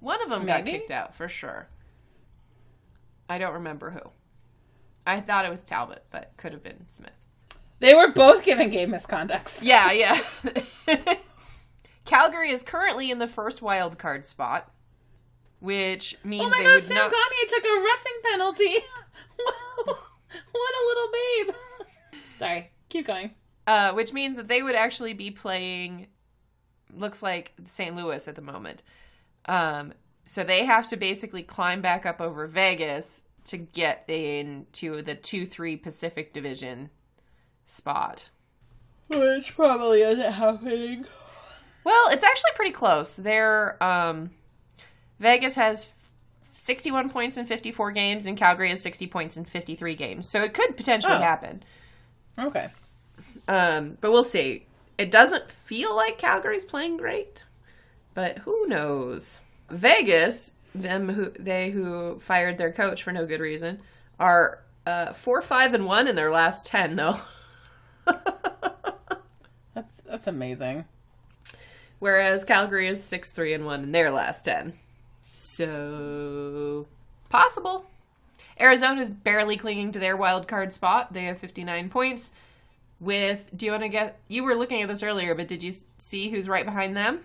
[0.00, 1.68] one of them got kicked out for sure.
[3.28, 4.00] I don't remember who.
[5.06, 7.10] I thought it was Talbot, but could have been Smith.
[7.78, 9.60] They were both given game misconducts.
[9.62, 10.20] Yeah, yeah.
[12.04, 14.72] Calgary is currently in the first wild card spot,
[15.60, 17.10] which means Oh my god, Sam not.
[17.10, 18.76] Gagner took a roughing penalty.
[19.86, 19.98] Wow.
[20.52, 21.54] what a little babe.
[22.38, 23.32] Sorry, keep going.
[23.66, 26.06] Uh, which means that they would actually be playing.
[26.94, 27.94] Looks like St.
[27.94, 28.82] Louis at the moment.
[29.44, 29.92] Um,
[30.24, 35.44] so they have to basically climb back up over Vegas to get into the two
[35.44, 36.88] three Pacific Division
[37.66, 38.30] spot.
[39.08, 41.04] Which probably isn't happening.
[41.84, 43.14] Well, it's actually pretty close.
[43.16, 44.30] They're um,
[45.20, 45.86] Vegas has
[46.58, 50.28] 61 points in 54 games, and Calgary has 60 points in 53 games.
[50.28, 51.18] So it could potentially Oh.
[51.20, 51.62] happen.
[52.38, 52.68] Okay.
[53.46, 54.66] Um, but we'll see.
[54.98, 57.44] It doesn't feel like Calgary's playing great,
[58.14, 59.38] but who knows?
[59.70, 63.80] Vegas, them who they who fired their coach for no good reason,
[64.18, 67.20] are uh, four, five, and one in their last ten, though.
[69.74, 70.84] That's that's amazing.
[71.98, 74.72] whereas Calgary is six three and one in their last ten.
[75.32, 76.86] So
[77.28, 77.84] possible.
[78.58, 81.12] Arizona is barely clinging to their wild card spot.
[81.12, 82.32] They have fifty nine points.
[83.00, 84.18] With do you want to get?
[84.28, 87.20] You were looking at this earlier, but did you see who's right behind them?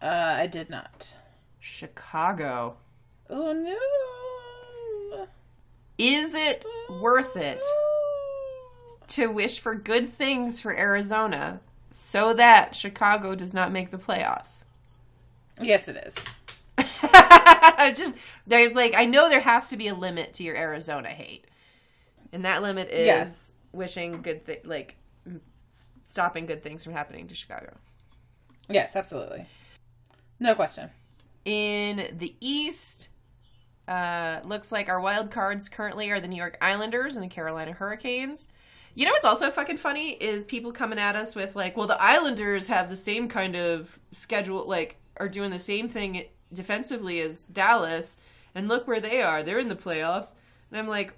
[0.00, 0.06] Uh,
[0.38, 1.12] I did not.
[1.58, 2.76] Chicago.
[3.28, 5.26] Oh no.
[5.98, 6.64] Is it
[7.00, 7.64] worth it
[9.08, 14.64] to wish for good things for Arizona so that Chicago does not make the playoffs?
[15.60, 16.14] Yes, it is.
[17.96, 18.14] just
[18.46, 21.46] there's like I know there has to be a limit to your Arizona hate,
[22.32, 23.54] and that limit is Yes.
[23.72, 24.96] wishing good thi- like
[26.04, 27.74] stopping good things from happening to Chicago.
[28.68, 29.46] Yes, absolutely.
[30.38, 30.90] No question.
[31.44, 33.08] In the East,
[33.88, 37.72] uh, looks like our wild cards currently are the New York Islanders and the Carolina
[37.72, 38.48] Hurricanes.
[38.96, 42.00] You know what's also fucking funny is people coming at us with like, well, the
[42.00, 47.44] Islanders have the same kind of schedule, like are doing the same thing defensively as
[47.44, 48.16] Dallas,
[48.54, 49.42] and look where they are.
[49.42, 50.34] They're in the playoffs,
[50.70, 51.12] and I'm like,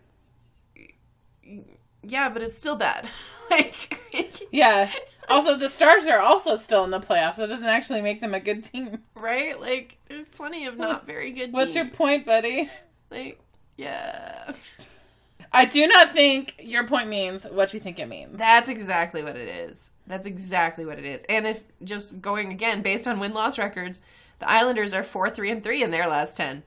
[2.02, 3.08] yeah, but it's still bad.
[3.50, 4.90] like, Yeah.
[5.28, 7.36] Also, the Stars are also still in the playoffs.
[7.36, 9.02] That doesn't actually make them a good team.
[9.14, 9.60] right?
[9.60, 11.52] Like, there's plenty of not very good.
[11.52, 12.68] What's your point, buddy?
[13.10, 13.38] like?
[13.76, 14.54] Yeah.
[15.52, 18.36] I do not think your point means what you think it means.
[18.38, 19.90] That's exactly what it is.
[20.06, 21.24] That's exactly what it is.
[21.28, 24.02] And if just going again based on win loss records,
[24.38, 26.62] the Islanders are four three and three in their last ten.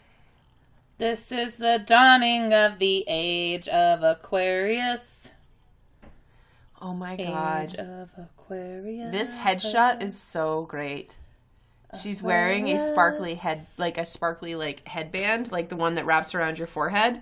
[0.98, 5.30] This is the dawning of the age of Aquarius.
[6.80, 7.74] Oh my Age god.
[7.74, 9.12] of Aquarius.
[9.12, 11.16] This headshot is so great.
[12.00, 16.35] She's wearing a sparkly head, like a sparkly like headband, like the one that wraps
[16.35, 17.20] around your forehead.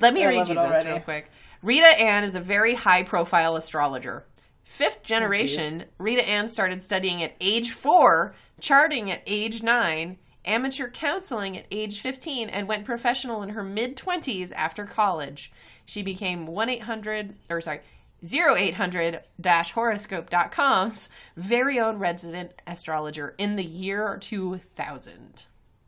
[0.00, 0.90] Let me I read you this already.
[0.90, 1.30] real quick.
[1.62, 4.24] Rita Ann is a very high profile astrologer.
[4.62, 10.88] Fifth oh, generation, Rita Ann started studying at age four, charting at age nine, amateur
[10.88, 15.52] counseling at age 15, and went professional in her mid 20s after college.
[15.84, 17.80] She became 1 800, or sorry,
[18.22, 25.44] 0800 horoscope.com's very own resident astrologer in the year 2000.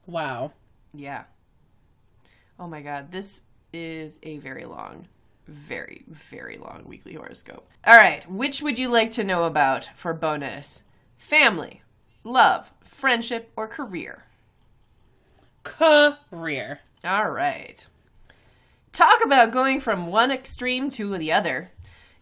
[0.07, 0.53] Wow.
[0.95, 1.25] Yeah.
[2.59, 3.43] Oh my god, this
[3.73, 5.09] is a very long,
[5.47, 7.67] very, very long weekly horoscope.
[7.87, 10.83] All right, which would you like to know about for bonus?
[11.17, 11.83] Family,
[12.23, 14.25] love, friendship, or career?
[15.63, 16.81] Career.
[17.05, 17.87] All right.
[18.93, 21.71] Talk about going from one extreme to the other.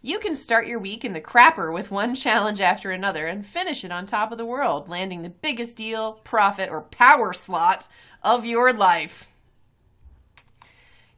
[0.01, 3.85] You can start your week in the crapper with one challenge after another and finish
[3.85, 7.89] it on top of the world, landing the biggest deal, profit, or power slot
[8.23, 9.29] of your life.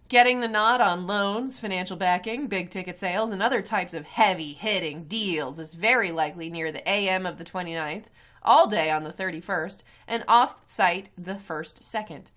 [0.09, 4.55] Getting the nod on loans, financial backing, big ticket sales, and other types of heavy
[4.55, 8.07] hitting deals is very likely near the AM of the 29th,
[8.43, 12.31] all day on the 31st, and off site the 1st, 2nd.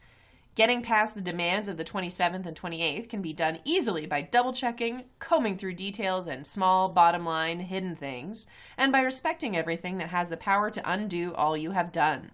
[0.55, 4.53] Getting past the demands of the 27th and 28th can be done easily by double
[4.53, 8.45] checking, combing through details and small, bottom line, hidden things,
[8.77, 12.29] and by respecting everything that has the power to undo all you have done.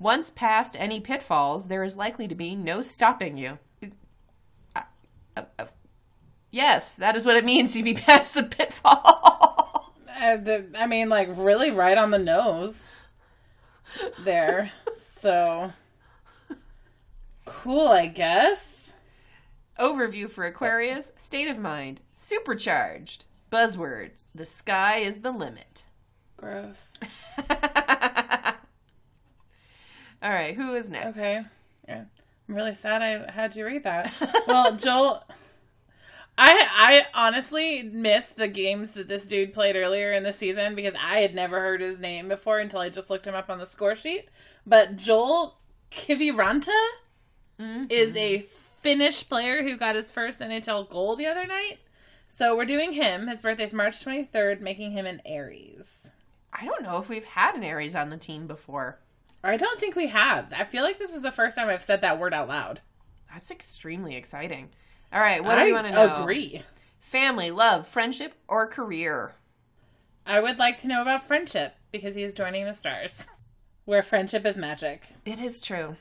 [0.00, 3.58] Once past any pitfalls, there is likely to be no stopping you.
[6.50, 9.94] Yes, that is what it means to be past the pitfall.
[10.20, 10.38] Uh,
[10.76, 12.90] I mean, like, really right on the nose
[14.20, 14.72] there.
[14.94, 15.72] so.
[17.44, 18.92] Cool, I guess.
[19.78, 23.24] Overview for Aquarius State of mind Supercharged.
[23.50, 25.84] Buzzwords The sky is the limit.
[26.36, 26.94] Gross.
[30.22, 31.18] All right, who is next?
[31.18, 31.38] Okay.
[31.88, 32.04] Yeah.
[32.48, 34.12] I'm really sad I had you read that.
[34.46, 35.24] well, Joel,
[36.38, 40.94] I I honestly missed the games that this dude played earlier in the season because
[41.00, 43.66] I had never heard his name before until I just looked him up on the
[43.66, 44.28] score sheet.
[44.66, 45.58] But Joel
[45.90, 46.70] Kiviranta
[47.60, 47.90] Mhm.
[47.90, 48.40] is a
[48.82, 51.78] Finnish player who got his first NHL goal the other night.
[52.28, 53.28] So we're doing him.
[53.28, 56.10] His birthday's March 23rd, making him an Aries.
[56.52, 58.98] I don't know if we've had an Aries on the team before.
[59.44, 60.52] I don't think we have.
[60.52, 62.80] I feel like this is the first time I've said that word out loud.
[63.32, 64.70] That's extremely exciting.
[65.12, 66.22] All right, what do I you want to know?
[66.22, 66.62] agree.
[67.00, 69.34] Family, love, friendship, or career?
[70.24, 73.26] I would like to know about friendship because he is joining the stars,
[73.84, 75.08] where friendship is magic.
[75.26, 75.96] It is true.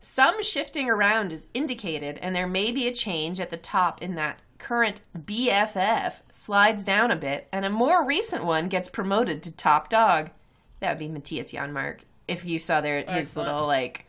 [0.00, 4.16] Some shifting around is indicated, and there may be a change at the top in
[4.16, 9.52] that current BFF slides down a bit, and a more recent one gets promoted to
[9.52, 10.30] top dog.
[10.80, 12.00] That would be Mattias Janmark.
[12.28, 13.48] If you saw their his Excellent.
[13.48, 14.06] little like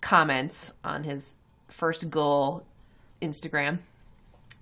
[0.00, 1.36] comments on his
[1.68, 2.64] first goal
[3.20, 3.78] Instagram.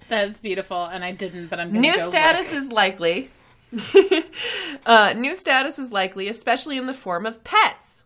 [0.09, 2.63] That's beautiful, and I didn't, but I'm New status look.
[2.63, 3.31] is likely.
[4.87, 8.05] uh, new status is likely, especially in the form of pets.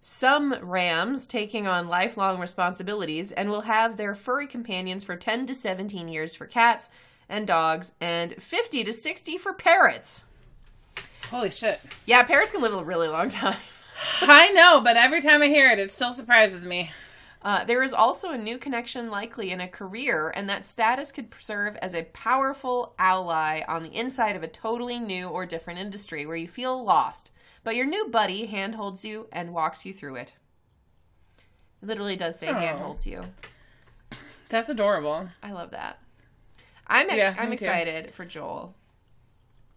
[0.00, 5.54] Some rams taking on lifelong responsibilities and will have their furry companions for 10 to
[5.54, 6.88] 17 years for cats
[7.28, 10.24] and dogs, and 50 to 60 for parrots.
[11.30, 11.80] Holy shit!
[12.06, 13.58] Yeah, parrots can live a really long time.
[14.20, 16.92] I know, but every time I hear it, it still surprises me.
[17.46, 21.32] Uh, there is also a new connection likely in a career, and that status could
[21.38, 26.26] serve as a powerful ally on the inside of a totally new or different industry
[26.26, 27.30] where you feel lost,
[27.62, 30.34] but your new buddy handholds you and walks you through it.
[31.80, 32.54] It literally does say Oh.
[32.54, 33.22] handholds you.
[34.48, 35.28] That's adorable.
[35.40, 36.00] I love that.
[36.88, 37.64] I'm Yeah, I'm me too.
[37.64, 38.74] excited for Joel.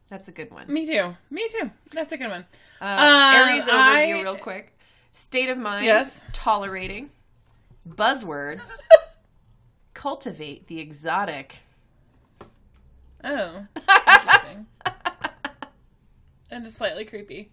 [0.10, 0.74] That's a good one.
[0.74, 1.16] Me too.
[1.30, 1.70] Me too.
[1.92, 2.48] That's a good one.
[2.82, 4.76] Uh, Um, Aries overview, I- real quick.
[5.14, 5.86] State of mind.
[5.86, 6.26] Yes.
[6.34, 7.12] Tolerating.
[7.88, 8.78] Buzzwords.
[9.94, 11.58] Cultivate the exotic.
[13.24, 14.66] Oh, interesting.
[16.52, 17.52] and just slightly creepy.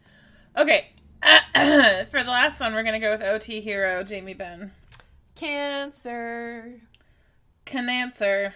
[0.57, 0.91] Okay.
[1.23, 4.73] For the last one, we're gonna go with OT hero Jamie Benn.
[5.35, 6.81] Cancer.
[7.65, 8.55] Can answer.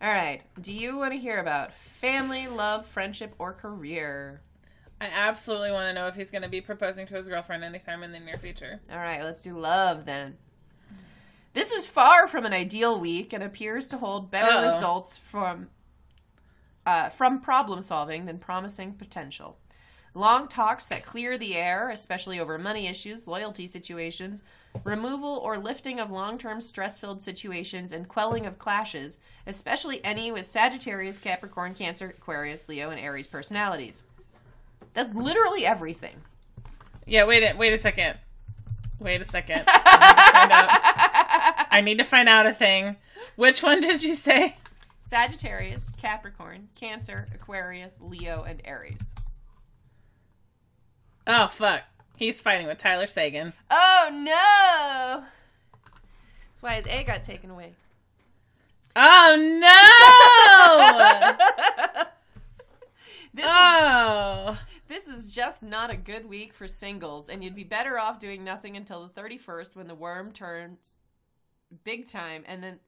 [0.00, 0.44] All right.
[0.60, 4.40] Do you want to hear about family, love, friendship, or career?
[5.00, 8.12] I absolutely want to know if he's gonna be proposing to his girlfriend anytime in
[8.12, 8.80] the near future.
[8.90, 10.36] All right, let's do love then.
[11.54, 14.74] This is far from an ideal week and appears to hold better Uh-oh.
[14.74, 15.68] results from
[16.86, 19.58] uh, from problem solving than promising potential.
[20.14, 24.42] Long talks that clear the air, especially over money issues, loyalty situations,
[24.84, 30.32] removal or lifting of long term stress filled situations, and quelling of clashes, especially any
[30.32, 34.02] with Sagittarius, Capricorn, Cancer, Aquarius, Leo, and Aries personalities.
[34.94, 36.16] That's literally everything.
[37.06, 37.26] Yeah.
[37.26, 37.42] Wait.
[37.42, 38.18] A, wait a second.
[38.98, 39.62] Wait a second.
[41.70, 42.96] I need to find out a thing.
[43.36, 44.56] Which one did you say?
[45.02, 49.12] Sagittarius, Capricorn, Cancer, Aquarius, Leo, and Aries.
[51.26, 51.82] Oh fuck.
[52.16, 53.52] He's fighting with Tyler Seguin.
[53.70, 55.24] Oh no!
[56.48, 57.74] That's why his A got taken away.
[58.96, 59.36] Oh
[61.38, 62.04] no!
[63.34, 64.58] this, oh.
[64.88, 68.42] this is just not a good week for singles, and you'd be better off doing
[68.42, 70.98] nothing until the 31st when the worm turns
[71.84, 72.80] big time, and then.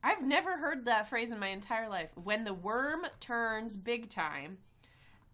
[0.00, 2.10] I've never heard that phrase in my entire life.
[2.14, 4.58] When the worm turns big time,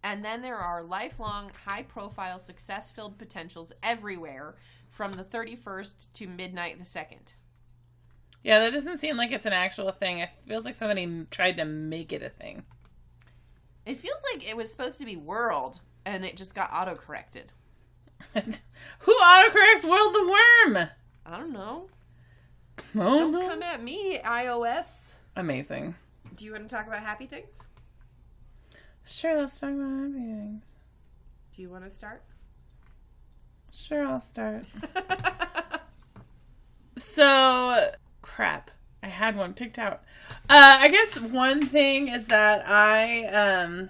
[0.05, 4.55] and then there are lifelong, high profile, success filled potentials everywhere
[4.89, 7.33] from the 31st to midnight the 2nd.
[8.43, 10.19] Yeah, that doesn't seem like it's an actual thing.
[10.19, 12.63] It feels like somebody tried to make it a thing.
[13.87, 17.51] It feels like it was supposed to be world, and it just got auto corrected.
[18.35, 20.37] Who autocorrects World the
[20.67, 20.89] Worm?
[21.25, 21.87] I don't know.
[22.95, 23.47] Oh, Don't no.
[23.47, 25.13] come at me, iOS.
[25.35, 25.95] Amazing.
[26.35, 27.55] Do you want to talk about happy things?
[29.05, 30.63] Sure, let's talk about happy things.
[31.55, 32.23] Do you want to start?
[33.71, 34.65] Sure, I'll start.
[36.97, 38.71] So, crap.
[39.03, 40.01] I had one picked out.
[40.49, 43.89] Uh, I guess one thing is that I um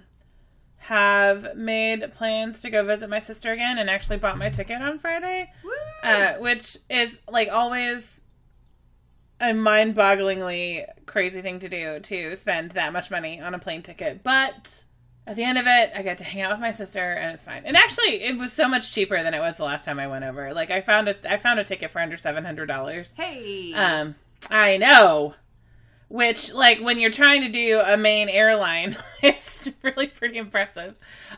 [0.77, 4.99] have made plans to go visit my sister again and actually bought my ticket on
[4.99, 5.51] Friday.
[6.03, 8.21] uh, which is like always
[9.41, 14.23] a mind-bogglingly crazy thing to do to spend that much money on a plane ticket.
[14.23, 14.83] But
[15.27, 17.43] at the end of it, I got to hang out with my sister, and it's
[17.43, 17.63] fine.
[17.65, 20.23] And actually, it was so much cheaper than it was the last time I went
[20.23, 20.53] over.
[20.53, 23.13] Like I found a I found a ticket for under seven hundred dollars.
[23.17, 23.73] hey.
[23.73, 24.15] Um,
[24.49, 25.35] I know.
[26.07, 30.95] Which, like, when you're trying to do a main airline, it's really pretty impressive.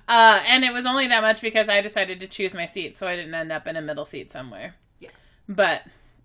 [0.10, 3.08] Uh, and it was only that much because I decided to choose my seat, so
[3.08, 4.76] I didn't end up in a middle seat somewhere.
[5.00, 5.12] Yeah.
[5.48, 5.84] But,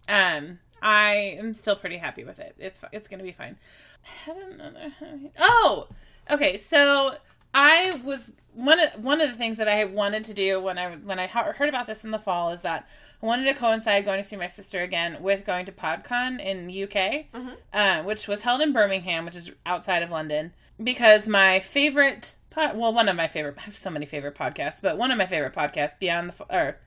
[0.09, 2.55] um, I am still pretty happy with it.
[2.59, 3.57] It's it's gonna be fine.
[4.05, 4.93] I had another-
[5.39, 5.89] Oh,
[6.30, 6.57] okay.
[6.57, 7.16] So
[7.55, 10.97] I was one of one of the things that I wanted to do when I
[10.97, 12.87] when I heard about this in the fall is that
[13.22, 16.68] I wanted to coincide going to see my sister again with going to PodCon in
[16.68, 17.26] UK,
[17.72, 20.53] uh, which was held in Birmingham, which is outside of London,
[20.83, 24.83] because my favorite pod, well, one of my favorite, I have so many favorite podcasts,
[24.83, 26.78] but one of my favorite podcasts, Beyond the or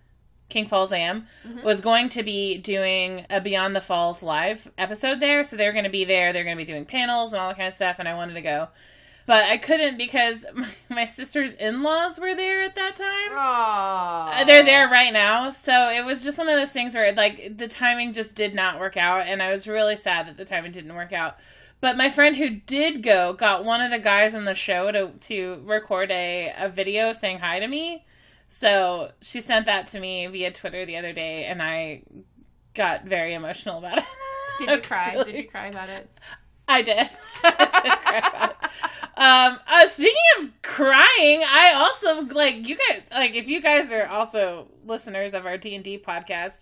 [0.49, 1.63] King Falls Am, mm-hmm.
[1.63, 5.43] was going to be doing a Beyond the Falls live episode there.
[5.43, 6.33] So they're going to be there.
[6.33, 7.97] They're going to be doing panels and all that kind of stuff.
[7.99, 8.67] And I wanted to go.
[9.25, 13.31] But I couldn't because my, my sister's in laws were there at that time.
[13.31, 14.45] Aww.
[14.45, 15.49] They're there right now.
[15.49, 18.79] So it was just one of those things where, like, the timing just did not
[18.79, 19.25] work out.
[19.25, 21.37] And I was really sad that the timing didn't work out.
[21.81, 25.09] But my friend who did go got one of the guys in the show to,
[25.09, 28.05] to record a, a video saying hi to me.
[28.49, 32.03] So she sent that to me via Twitter the other day, and I
[32.73, 34.03] got very emotional about it.
[34.59, 35.13] Did you cry?
[35.13, 36.09] really- Did you cry about it?
[36.67, 36.97] I did.
[37.43, 38.69] I did cry about it.
[39.17, 43.03] Um, uh, speaking of crying, I also like you guys.
[43.11, 46.61] Like, if you guys are also listeners of our D and D podcast,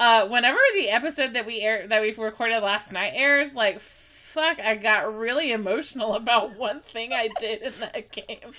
[0.00, 4.58] uh, whenever the episode that we air that we recorded last night airs, like, fuck,
[4.58, 8.52] I got really emotional about one thing I did in that game.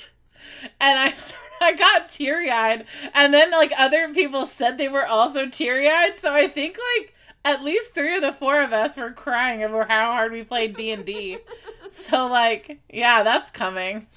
[0.80, 1.14] And I,
[1.62, 6.20] I got teary eyed, and then like other people said they were also teary eyed.
[6.20, 7.14] So I think like
[7.46, 10.76] at least three of the four of us were crying over how hard we played
[10.76, 11.38] D and D.
[11.90, 14.08] So like, yeah, that's coming.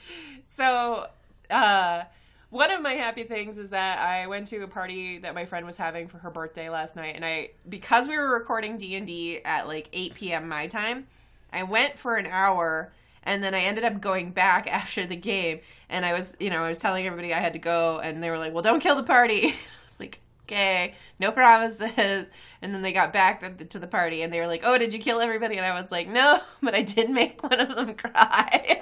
[0.47, 1.09] So,
[1.51, 2.05] uh,
[2.49, 5.67] one of my happy things is that I went to a party that my friend
[5.67, 9.07] was having for her birthday last night, and I because we were recording D and
[9.07, 10.49] D at like eight p.m.
[10.49, 11.07] my time,
[11.53, 12.93] I went for an hour,
[13.27, 15.61] and then I ended up going back after the game,
[15.91, 18.31] and I was you know I was telling everybody I had to go, and they
[18.31, 19.57] were like, "Well, don't kill the party." I
[19.87, 22.29] was like, "Okay, no promises."
[22.63, 24.99] And then they got back to the party, and they were like, "Oh, did you
[24.99, 28.81] kill everybody?" And I was like, "No, but I did make one of them cry."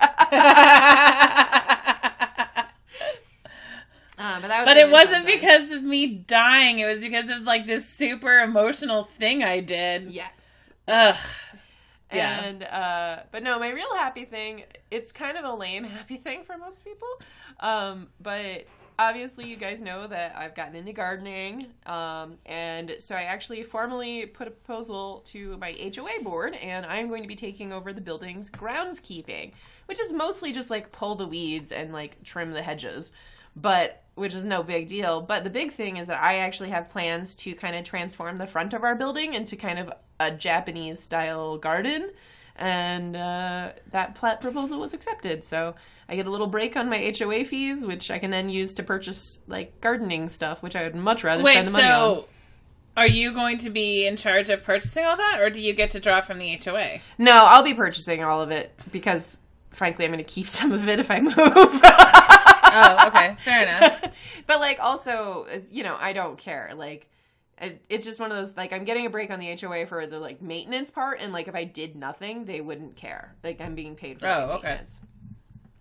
[4.16, 6.78] Uh, but that was But it wasn't because of me dying.
[6.78, 10.10] It was because of like this super emotional thing I did.
[10.12, 10.30] yes.
[10.86, 11.16] Ugh.
[12.12, 12.44] Yeah.
[12.44, 16.44] And uh but no, my real happy thing, it's kind of a lame happy thing
[16.44, 17.08] for most people.
[17.60, 21.66] Um but obviously you guys know that I've gotten into gardening.
[21.86, 27.08] Um and so I actually formally put a proposal to my HOA board and I'm
[27.08, 29.52] going to be taking over the building's groundskeeping,
[29.86, 33.12] which is mostly just like pull the weeds and like trim the hedges.
[33.56, 35.20] But which is no big deal.
[35.20, 38.46] But the big thing is that I actually have plans to kind of transform the
[38.46, 42.10] front of our building into kind of a Japanese style garden.
[42.56, 45.42] And uh, that plat proposal was accepted.
[45.42, 45.74] So
[46.08, 48.82] I get a little break on my HOA fees, which I can then use to
[48.82, 52.16] purchase like gardening stuff, which I would much rather Wait, spend the money on.
[52.16, 52.28] so
[52.96, 55.90] are you going to be in charge of purchasing all that, or do you get
[55.90, 57.00] to draw from the HOA?
[57.18, 59.38] No, I'll be purchasing all of it because,
[59.70, 61.34] frankly, I'm going to keep some of it if I move.
[61.36, 64.04] Oh, okay, fair enough.
[64.46, 66.72] but like, also, you know, I don't care.
[66.76, 67.08] Like,
[67.88, 70.18] it's just one of those like I'm getting a break on the HOA for the
[70.18, 73.34] like maintenance part, and like if I did nothing, they wouldn't care.
[73.42, 74.68] Like I'm being paid for Oh, okay.
[74.68, 75.00] maintenance.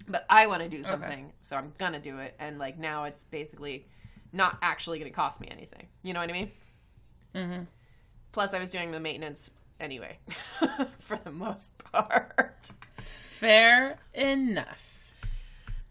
[0.07, 2.35] But I want to do something, so I'm gonna do it.
[2.39, 3.87] And like now, it's basically
[4.33, 5.87] not actually going to cost me anything.
[6.01, 6.51] You know what I mean?
[7.35, 7.63] Mm-hmm.
[8.31, 9.49] Plus, I was doing the maintenance
[9.79, 10.17] anyway,
[10.99, 12.71] for the most part.
[12.97, 15.13] Fair enough.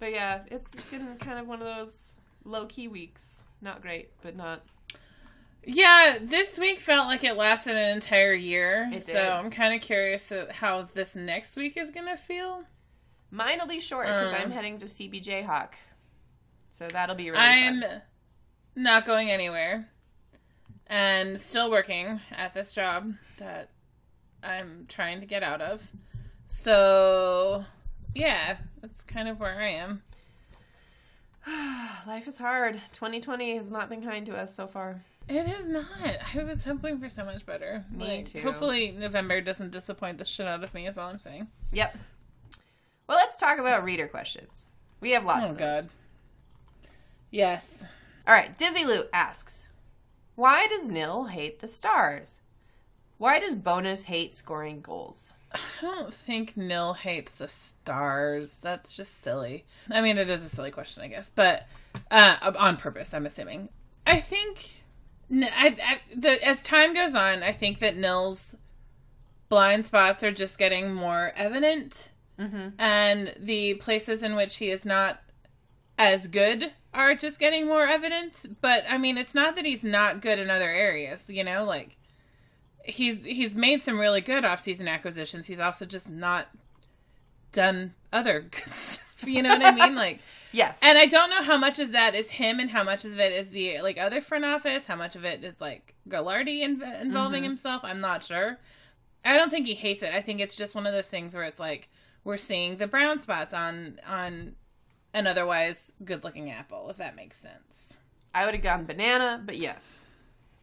[0.00, 3.44] But yeah, it's been kind of one of those low key weeks.
[3.60, 4.62] Not great, but not.
[5.64, 8.90] Yeah, this week felt like it lasted an entire year.
[8.92, 9.22] It so did.
[9.26, 12.64] I'm kind of curious how this next week is going to feel.
[13.30, 14.36] Mine will be short because Uh.
[14.36, 15.76] I'm heading to CBJ Hawk.
[16.72, 18.02] So that'll be really I'm fun.
[18.74, 19.88] not going anywhere
[20.88, 23.70] and still working at this job that
[24.42, 25.88] I'm trying to get out of.
[26.44, 27.64] So,
[28.14, 30.02] yeah, that's kind of where I am.
[32.06, 32.80] Life is hard.
[32.92, 35.02] 2020 has not been kind to us so far.
[35.28, 35.86] It is not.
[36.34, 37.84] I was hoping for so much better.
[37.90, 38.42] Me Like, too.
[38.42, 41.46] Hopefully, November doesn't disappoint the shit out of me, is all I'm saying.
[41.72, 41.96] Yep.
[43.08, 44.68] Well, let's talk about reader questions.
[45.00, 45.82] We have lots Oh, of those.
[45.82, 45.88] God.
[47.30, 47.84] Yes.
[48.26, 49.68] All right, Dizzy Lou asks,
[50.34, 52.40] "Why does Nill hate the stars?
[53.18, 58.58] Why does Bowness hate scoring goals?" I don't think Nill hates the stars.
[58.58, 59.64] That's just silly.
[59.90, 61.66] I mean, it is a silly question, I guess, but
[62.10, 63.68] uh, on purpose, I'm assuming.
[64.06, 64.81] I think,
[65.30, 68.56] I, I, the, as time goes on, I think that Nill's
[69.48, 72.08] blind spots are just getting more evident,
[72.38, 72.68] Mm-hmm.
[72.80, 75.20] and the places in which he is not
[75.98, 78.56] as good are just getting more evident.
[78.60, 81.96] But I mean, it's not that he's not good in other areas, you know, like
[82.84, 85.46] he's he's made some really good off-season acquisitions.
[85.46, 86.48] He's also just not
[87.52, 89.24] done other good stuff.
[89.26, 89.94] You know what I mean?
[90.02, 90.20] Like,
[90.52, 90.78] Yes.
[90.82, 93.32] and I don't know how much of that is him, and how much of it
[93.32, 94.86] is the like other front office.
[94.86, 97.46] How much of it is like Gaglardi in, involving Mhm.
[97.46, 97.82] himself?
[97.84, 98.58] I'm not sure.
[99.24, 100.12] I don't think he hates it.
[100.14, 101.88] I think it's just one of those things where it's like
[102.24, 104.56] we're seeing the brown spots on on
[105.14, 107.98] an otherwise good-looking apple, if that makes sense.
[108.34, 110.06] I would have gone banana, but yes.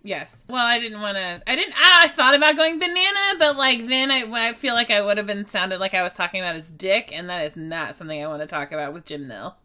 [0.01, 0.43] Yes.
[0.47, 1.41] Well, I didn't want to.
[1.45, 1.73] I didn't.
[1.77, 5.17] Ah, I thought about going banana, but like then I, I feel like I would
[5.17, 8.23] have been sounded like I was talking about his dick, and that is not something
[8.23, 9.57] I want to talk about with Jim Nill.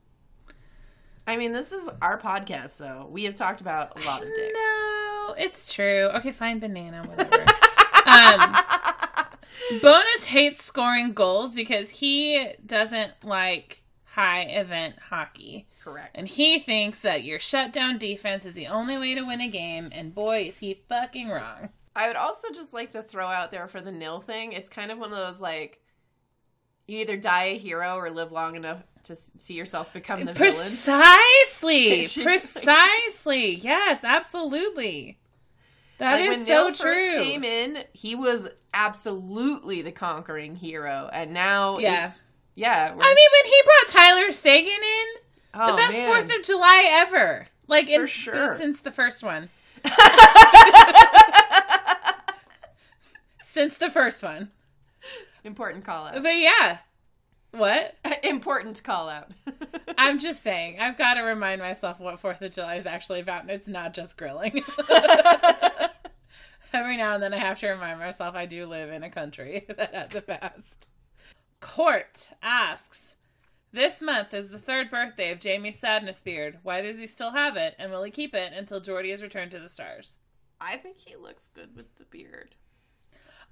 [1.27, 3.09] I mean, this is our podcast, though.
[3.11, 4.53] We have talked about a lot of dicks.
[4.55, 6.11] No, it's true.
[6.15, 7.47] Okay, fine, banana, whatever.
[8.07, 8.57] um,
[9.81, 15.67] Bowness hates scoring goals because he doesn't like high event hockey.
[15.83, 16.11] Correct.
[16.15, 19.89] And he thinks that your shutdown defense is the only way to win a game,
[19.93, 21.71] and boy, is he fucking wrong.
[21.97, 24.53] I would also just like to throw out there for the Nill thing.
[24.53, 25.81] It's kind of one of those like
[26.87, 30.53] you either die a hero or live long enough to see yourself become the villain.
[30.53, 32.07] Precisely.
[32.23, 33.55] Precisely.
[33.57, 35.19] Yes, absolutely.
[35.99, 36.95] That Like, is so Nill true.
[36.97, 42.11] First came in, he was absolutely the conquering hero, and now Yeah.
[42.55, 42.95] yeah.
[42.95, 45.07] we're- I mean, when he brought Tyler Seguin in,
[45.55, 46.03] oh, the best.
[46.05, 47.47] Fourth of July ever.
[47.69, 48.57] Like in, For sure.
[48.57, 49.49] since the first one.
[53.43, 54.51] Since the first one.
[55.45, 56.23] Important call out.
[56.23, 56.79] But yeah.
[57.53, 57.97] What?
[58.25, 59.31] Important call out.
[59.99, 63.43] I'm just saying, I've got to remind myself what Fourth of July is actually about,
[63.43, 64.65] and it's not just grilling.
[66.73, 69.65] Every now and then I have to remind myself I do live in a country
[69.69, 70.89] that has a past.
[71.61, 73.15] Court asks
[73.73, 76.59] This month is the third birthday of Jamie's sadness beard.
[76.65, 79.53] Why does he still have it, and will he keep it until Jordy is returned
[79.53, 80.17] to the stars?
[80.61, 82.57] I think he looks good with the beard.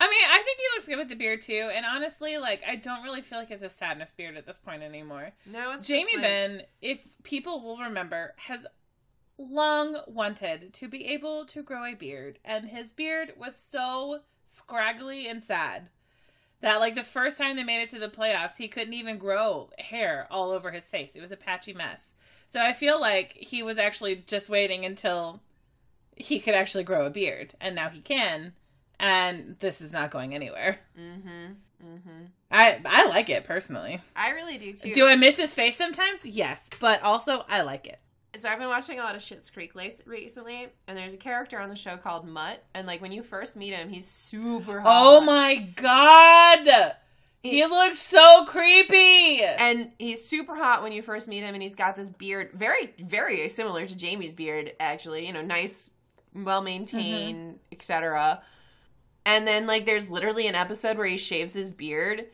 [0.03, 1.71] I mean, I think he looks good with the beard too.
[1.73, 4.83] And honestly, like I don't really feel like it's a sadness beard at this point
[4.83, 5.33] anymore.
[5.47, 8.67] No, it's Jamie like- Benn, if people will remember, has
[9.39, 15.27] long wanted to be able to grow a beard, and his beard was so scraggly
[15.29, 15.89] and sad
[16.61, 19.71] that, like, the first time they made it to the playoffs, he couldn't even grow
[19.79, 21.17] hair all over his face.
[21.17, 22.15] It was a patchy mess.
[22.49, 25.41] So I feel like he was actually just waiting until
[26.15, 28.53] he could actually grow a beard, and now he can.
[29.03, 30.79] And this is not going anywhere.
[30.99, 31.57] Mhm.
[31.85, 32.29] Mhm.
[32.51, 34.01] I I like it personally.
[34.15, 34.93] I really do too.
[34.93, 36.25] Do I miss his face sometimes?
[36.25, 37.99] Yes, but also I like it.
[38.37, 41.59] So I've been watching a lot of Schitt's Creek lace- recently, and there's a character
[41.59, 44.89] on the show called Mutt, and like when you first meet him, he's super hot.
[44.89, 46.95] Oh my god!
[47.43, 49.43] He looked so creepy.
[49.43, 52.95] And he's super hot when you first meet him, and he's got this beard, very,
[53.01, 55.27] very similar to Jamie's beard, actually.
[55.27, 55.91] You know, nice,
[56.35, 58.43] well maintained, etc.
[59.25, 62.27] And then like, there's literally an episode where he shaves his beard,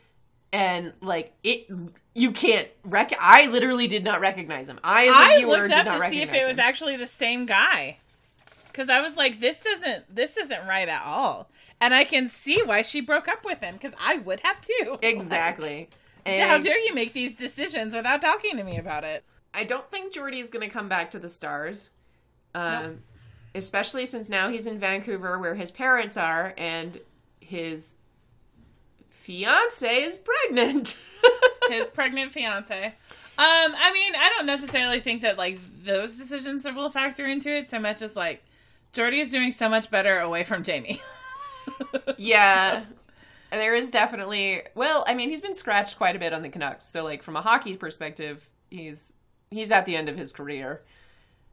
[0.53, 1.71] and like it,
[2.15, 3.13] you can't rec.
[3.21, 4.81] I literally did not recognize him.
[4.83, 5.09] I,
[5.43, 6.61] I looked up to see if it was him.
[6.61, 7.99] actually the same guy.
[8.73, 11.51] Cause I was like, this doesn't this isn't right at all.
[11.81, 14.99] And I can see why she broke up with him, because I would have too.
[15.03, 15.79] exactly.
[15.79, 15.91] Like,
[16.27, 19.25] And how dare you make these decisions without talking to me about it?
[19.55, 21.91] I don't think Jordy is going to come back to the stars.
[22.55, 22.97] Um, Nope.
[23.55, 27.01] Especially since now he's in Vancouver where his parents are and
[27.41, 27.97] his
[29.11, 30.99] fiance is pregnant.
[31.69, 32.87] His pregnant fiance.
[32.87, 32.95] Um,
[33.39, 37.79] I mean, I don't necessarily think that like those decisions will factor into it so
[37.79, 38.43] much as like
[38.93, 41.01] Jordy is doing so much better away from Jamie.
[42.17, 42.85] yeah.
[43.51, 46.89] There is definitely well, I mean, he's been scratched quite a bit on the Canucks.
[46.89, 49.13] So like from a hockey perspective, he's
[49.51, 50.83] he's at the end of his career.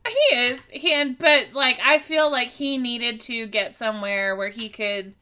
[0.08, 0.62] He is.
[0.72, 5.14] He and but like I feel like he needed to get somewhere where he could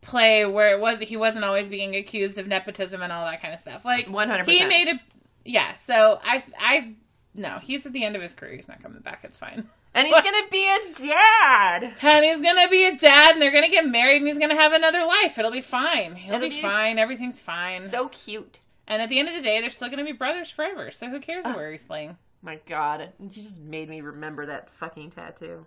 [0.00, 3.52] play where it was he wasn't always being accused of nepotism and all that kind
[3.54, 3.84] of stuff.
[3.84, 4.46] Like 100%.
[4.48, 5.00] He made a
[5.44, 6.94] yeah, so I I
[7.34, 8.54] no, he's at the end of his career.
[8.56, 9.20] He's not coming back.
[9.24, 9.68] It's fine.
[9.94, 11.92] And he's going to be a dad.
[12.02, 14.72] And he's gonna be a dad, and they're gonna get married, and he's gonna have
[14.72, 15.38] another life.
[15.38, 16.14] It'll be fine.
[16.14, 16.98] He'll It'll be, be- fine.
[16.98, 17.80] Everything's fine.
[17.80, 18.58] So cute.
[18.86, 20.90] and at the end of the day, they're still gonna be brothers forever.
[20.90, 21.54] So who cares Ah.
[21.56, 22.16] where he's playing?
[22.42, 25.66] My god, you just made me remember that fucking tattoo.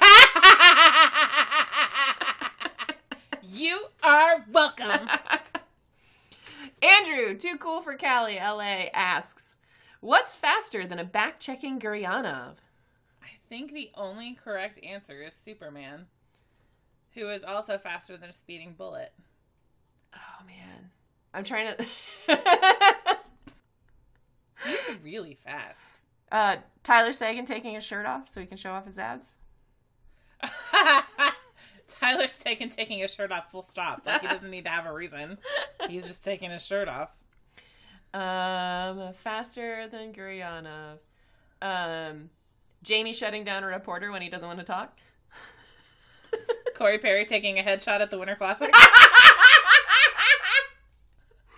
[3.42, 4.90] you are welcome.
[6.82, 9.56] Andrew, too cool for Cali, LA, asks,
[10.00, 12.56] What's faster than a back checking Guryanov?
[13.22, 16.06] I think the only correct answer is Superman,
[17.14, 19.12] who is also faster than a speeding bullet.
[20.14, 20.90] Oh man.
[21.32, 21.86] I'm trying to.
[24.64, 26.00] He's really fast.
[26.30, 29.32] uh, Tyler Seguin taking his shirt off so he can show off his abs.
[31.88, 34.02] Tyler Seguin taking his shirt off full stop.
[34.04, 35.38] Like he doesn't need to have a reason.
[35.88, 37.10] He's just taking his shirt off.
[38.14, 40.98] Um, faster than Guryanov.
[41.60, 42.30] Um,
[42.82, 44.98] Jamie shutting down a reporter when he doesn't want to talk.
[46.74, 48.68] Corey Perry taking a headshot at the Winter Classic.
[48.68, 48.72] it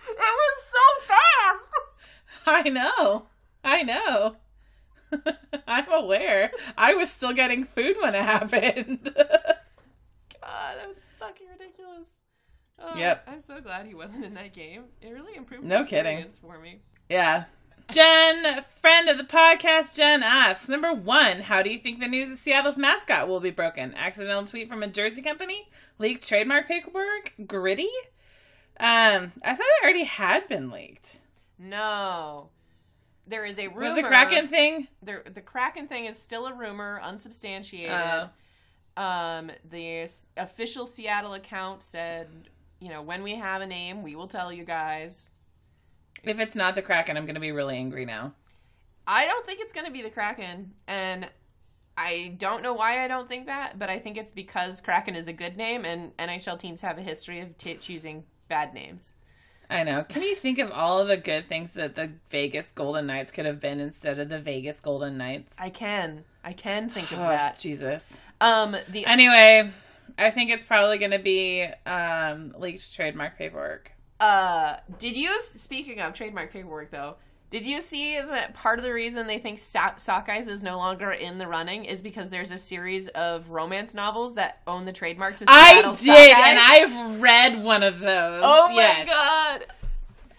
[0.07, 1.69] was so fast.
[2.63, 3.25] I know.
[3.63, 4.35] I know.
[5.67, 6.51] I'm aware.
[6.77, 8.99] I was still getting food when it happened.
[9.15, 12.09] God, that was fucking ridiculous.
[12.79, 13.23] Oh, Yep.
[13.27, 14.83] I'm so glad he wasn't in that game.
[15.01, 16.27] It really improved No the kidding.
[16.29, 16.79] for me.
[17.09, 17.45] yeah.
[17.87, 22.31] Jen, friend of the podcast, Jen asks Number one, how do you think the news
[22.31, 23.93] of Seattle's mascot will be broken?
[23.93, 25.69] Accidental tweet from a Jersey company?
[25.99, 27.33] Leaked trademark paperwork?
[27.45, 27.89] Gritty?
[28.79, 31.19] Um, I thought it already had been leaked.
[31.57, 32.49] No.
[33.27, 33.93] There is a rumor.
[33.93, 34.87] Was the Kraken thing?
[35.01, 37.91] The, the Kraken thing is still a rumor, unsubstantiated.
[37.91, 38.29] Oh.
[39.01, 42.27] Um, the s- official Seattle account said,
[42.79, 45.31] you know, when we have a name, we will tell you guys.
[46.23, 48.33] If it's not the Kraken, I'm going to be really angry now.
[49.07, 51.27] I don't think it's going to be the Kraken, and
[51.97, 55.27] I don't know why I don't think that, but I think it's because Kraken is
[55.27, 59.13] a good name, and NHL teams have a history of t- choosing bad names.
[59.69, 60.03] I know.
[60.03, 63.45] Can you think of all of the good things that the Vegas Golden Knights could
[63.45, 65.55] have been instead of the Vegas Golden Knights?
[65.59, 67.57] I can, I can think of Oh, that.
[67.59, 68.19] Jesus.
[68.41, 69.71] Um, the Anyway,
[70.17, 73.91] I think it's probably going to be um, leaked trademark paperwork.
[74.19, 77.15] Uh, did you speaking of trademark paperwork though?
[77.55, 81.13] Did you see that part of the reason they think Sock- Sockeyes is no longer
[81.13, 85.37] in the running is because there's a series of romance novels that own the trademark
[85.37, 86.35] to I did, Sockeyes?
[86.35, 88.41] and I've read one of those.
[88.43, 89.07] Oh my yes.
[89.07, 89.65] god!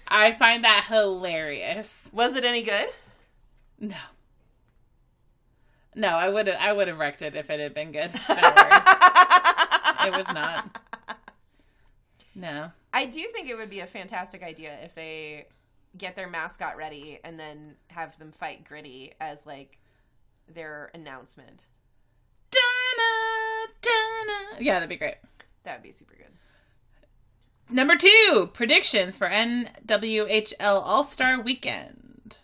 [0.07, 2.11] I find that hilarious.
[2.12, 2.89] Was it any good?
[3.81, 3.97] No.
[5.95, 8.12] No, I would have I would have wrecked it if it had been good.
[10.07, 10.79] It was not.
[12.35, 12.73] No.
[12.93, 15.47] I do think it would be a fantastic idea if they
[15.97, 19.78] get their mascot ready and then have them fight Gritty as like
[20.53, 21.66] their announcement.
[24.61, 25.16] Yeah, that'd be great.
[25.64, 26.26] That would be super good.
[27.68, 32.38] Number two, predictions for NWHL All Star Weekend.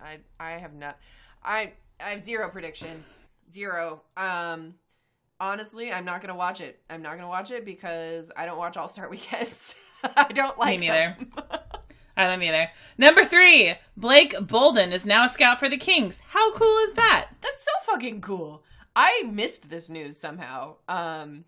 [0.00, 0.98] I I have not
[1.42, 3.18] I I have zero predictions.
[3.50, 4.02] Zero.
[4.16, 4.74] Um
[5.40, 6.80] honestly, I'm not going to watch it.
[6.90, 9.74] I'm not going to watch it because I don't watch All-Star weekends.
[10.02, 11.16] I don't like Me neither.
[12.18, 12.68] I don't either.
[12.98, 16.20] Number three, Blake Bolden is now a scout for the Kings.
[16.26, 17.28] How cool is that?
[17.40, 18.64] That's so fucking cool.
[18.96, 20.78] I missed this news somehow.
[20.88, 21.44] Um,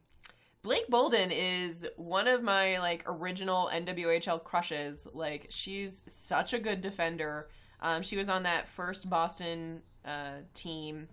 [0.62, 5.08] Blake Bolden is one of my like original NWHL crushes.
[5.12, 7.48] Like she's such a good defender.
[7.80, 11.08] Um, she was on that first Boston uh, team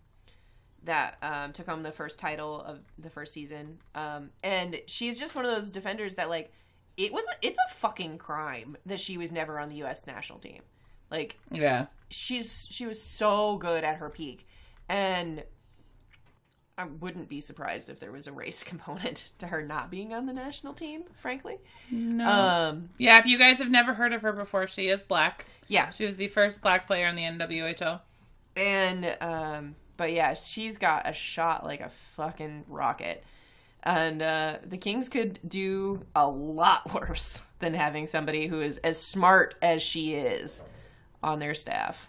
[0.83, 3.79] that um, took home the first title of the first season.
[3.95, 6.51] Um, and she's just one of those defenders that like
[6.97, 10.07] it was it's a fucking crime that she was never on the U.S.
[10.07, 10.61] national team.
[11.11, 11.85] Like Yeah.
[12.09, 14.45] she's she was so good at her peak
[14.89, 15.43] and
[16.77, 20.25] i wouldn't be surprised if there was a race component to her not being on
[20.25, 21.57] the national team frankly
[21.91, 22.29] No.
[22.29, 25.45] um yeah, if you guys have never heard of her before, she is black.
[25.67, 28.01] yeah She was the first black player in the NWHL.
[28.55, 33.23] and um but yeah she's got a shot like a fucking rocket
[33.87, 39.01] and uh, the Kings could do a lot worse than having somebody who is as
[39.01, 40.61] smart as she is
[41.23, 42.07] on their staff.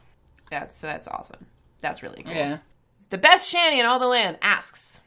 [0.50, 1.46] That's that's awesome.
[1.80, 2.34] That's really cool.
[2.34, 2.58] Yeah.
[3.10, 5.00] The best shanty in all the land asks,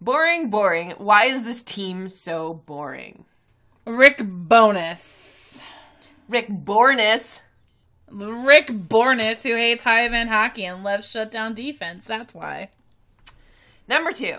[0.00, 0.90] "Boring, boring.
[0.98, 3.24] Why is this team so boring?"
[3.86, 5.62] Rick Bowness.
[6.28, 7.40] Rick Bornus.
[8.10, 12.04] Rick Bornus, who hates high event hockey and loves shutdown defense.
[12.04, 12.70] That's why.
[13.86, 14.38] Number two.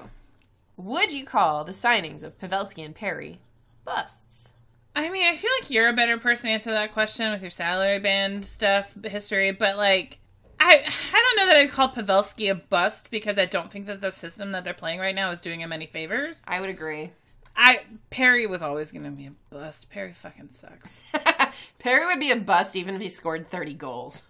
[0.84, 3.40] Would you call the signings of Pavelski and Perry
[3.86, 4.54] busts?
[4.96, 7.52] I mean, I feel like you're a better person to answer that question with your
[7.52, 10.18] salary band stuff history, but like,
[10.60, 14.02] I I don't know that I'd call Pavelski a bust because I don't think that
[14.02, 16.44] the system that they're playing right now is doing him any favors.
[16.48, 17.12] I would agree.
[17.56, 19.92] I Perry was always going to be a bust.
[19.92, 21.00] Perry fucking sucks.
[21.80, 24.24] Perry would be a bust even if he scored 30 goals.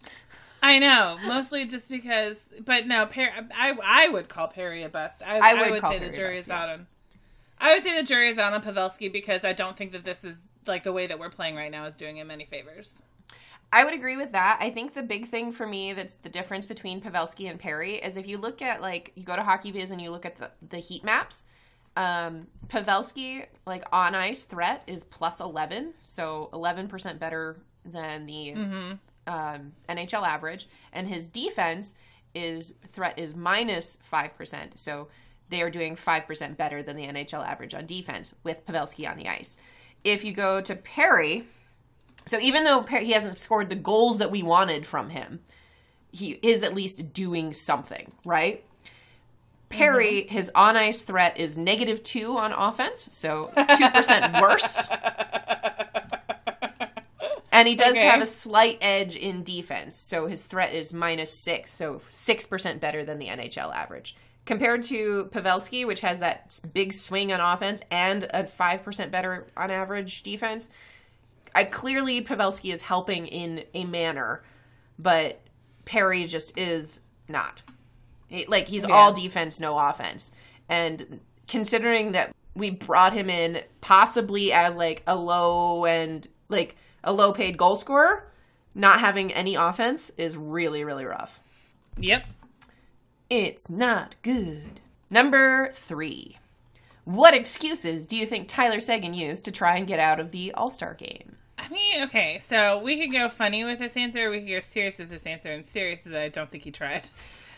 [0.62, 3.32] I know, mostly just because, but no, Perry.
[3.56, 5.24] I I would call Perry a bust.
[5.26, 6.64] I, I I would say Perry the jury bust, is yeah.
[6.64, 6.88] out on.
[7.60, 10.24] I would say the jury is out on Pavelski because I don't think that this
[10.24, 13.04] is like the way that we're playing right now is doing him any favors.
[13.74, 14.58] I would agree with that.
[14.60, 18.18] I think the big thing for me that's the difference between Pavelski and Perry is
[18.18, 20.78] if you look at like you go to HockeyViz and you look at the, the
[20.78, 21.46] heat maps,
[21.96, 28.54] um, Pavelski like on ice threat is plus eleven, so eleven percent better than the
[29.32, 31.96] um, NHL average, and his defense
[32.36, 34.80] is threat is minus five percent.
[34.80, 35.08] So
[35.50, 39.18] they are doing five percent better than the NHL average on defense with Pavelski on
[39.18, 39.58] the ice.
[40.04, 41.46] If you go to Perry,
[42.26, 45.40] so even though Per- he hasn't scored the goals that we wanted from him,
[46.12, 48.64] he is at least doing something, right?
[49.70, 54.88] Perry, his on ice threat is negative two on offense, so 2% worse.
[57.62, 58.08] And he does Okay.
[58.08, 63.06] have a slight edge in defense, so his threat is minus six, so 6% better
[63.06, 64.16] than the NHL average.
[64.48, 69.70] Compared to Pavelski, which has that big swing on offense and a 5% better on
[69.70, 70.70] average defense,
[71.54, 74.42] I clearly Pavelski is helping in a manner,
[74.98, 75.40] but
[75.86, 77.62] Perry just is not.
[78.28, 80.32] It- like he's all defense, no offense.
[80.68, 87.14] And considering that we brought him in possibly as like a low and like a
[87.14, 88.32] low paid goal scorer,
[88.74, 91.40] not having any offense is really really rough.
[91.98, 92.28] Yep.
[93.30, 94.82] It's not good.
[95.10, 96.38] Number 3.
[97.06, 100.54] What excuses do you think Tyler Seguin used to try and get out of the
[100.54, 101.38] All-Star game?
[101.58, 105.00] I mean, okay, so we could go funny with this answer, we could go serious
[105.00, 107.10] with this answer, and serious is that I don't think he tried.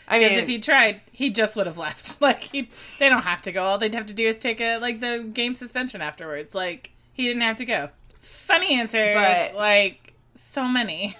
[0.06, 2.16] I mean, if he tried, he just would have left.
[2.20, 2.68] Like he,
[2.98, 3.64] they don't have to go.
[3.64, 6.54] All they'd have to do is take a like the game suspension afterwards.
[6.54, 7.90] Like he didn't have to go.
[8.24, 11.16] Funny answers, But- like so many.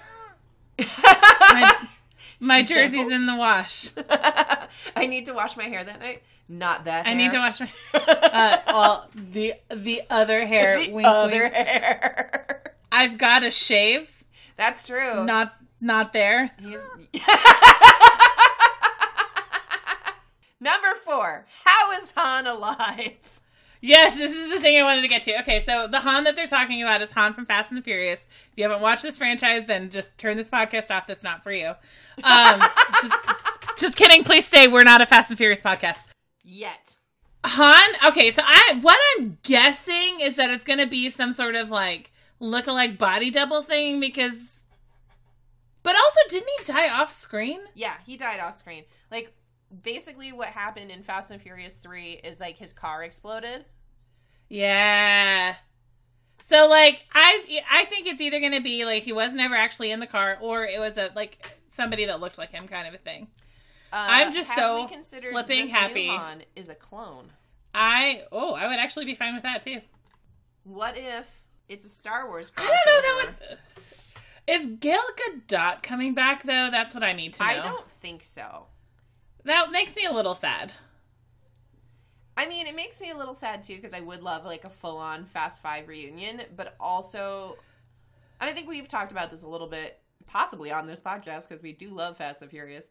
[0.78, 1.86] my
[2.40, 3.12] my jersey's Examples?
[3.12, 3.90] in the wash.
[4.96, 6.22] I need to wash my hair that night.
[6.48, 7.06] Not that.
[7.06, 7.70] I need to wash my.
[7.94, 10.78] Uh, well, the the other hair.
[10.84, 11.54] the wink, other wink.
[11.54, 12.74] hair.
[12.90, 14.10] I've got a shave.
[14.56, 15.24] That's true.
[15.24, 16.50] Not not there.
[16.60, 16.82] He's-
[20.60, 21.46] Number four.
[21.64, 23.40] How is Han alive?
[23.84, 25.40] Yes, this is the thing I wanted to get to.
[25.40, 28.26] Okay, so the Han that they're talking about is Han from Fast and the Furious.
[28.50, 31.06] If you haven't watched this franchise, then just turn this podcast off.
[31.06, 31.74] That's not for you.
[32.22, 32.62] Um,
[33.02, 33.14] just,
[33.76, 34.24] just kidding.
[34.24, 34.68] Please stay.
[34.68, 36.06] We're not a Fast and Furious podcast.
[36.42, 36.96] Yet.
[37.44, 37.90] Han.
[38.06, 42.10] Okay, so I what I'm guessing is that it's gonna be some sort of like
[42.40, 44.62] look-alike body double thing because.
[45.82, 47.60] But also, didn't he die off screen?
[47.74, 48.84] Yeah, he died off screen.
[49.10, 49.34] Like
[49.82, 53.66] basically, what happened in Fast and Furious Three is like his car exploded.
[54.54, 55.56] Yeah.
[56.42, 59.98] So like I I think it's either gonna be like he was never actually in
[59.98, 62.98] the car or it was a like somebody that looked like him kind of a
[62.98, 63.26] thing.
[63.92, 64.88] Uh, I'm just so
[65.30, 66.08] flipping happy.
[66.54, 67.32] Is a clone.
[67.74, 69.80] I oh I would actually be fine with that too.
[70.62, 71.28] What if
[71.68, 72.50] it's a Star Wars?
[72.50, 72.70] Crossover?
[72.70, 73.58] I don't know that would.
[74.46, 76.68] Is Gal Gadot coming back though?
[76.70, 77.48] That's what I need to know.
[77.48, 78.66] I don't think so.
[79.44, 80.72] That makes me a little sad.
[82.36, 84.70] I mean, it makes me a little sad too because I would love like a
[84.70, 87.56] full on Fast Five reunion, but also,
[88.40, 91.62] and I think we've talked about this a little bit, possibly on this podcast because
[91.62, 92.88] we do love Fast and Furious.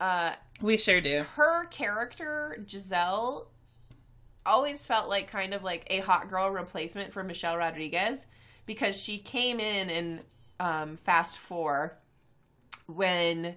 [0.00, 0.32] Uh,
[0.62, 1.24] We sure do.
[1.34, 3.50] her character Giselle
[4.46, 8.24] always felt like kind of like a hot girl replacement for Michelle Rodriguez
[8.64, 10.20] because she came in in
[10.60, 11.98] um, Fast Four
[12.86, 13.56] when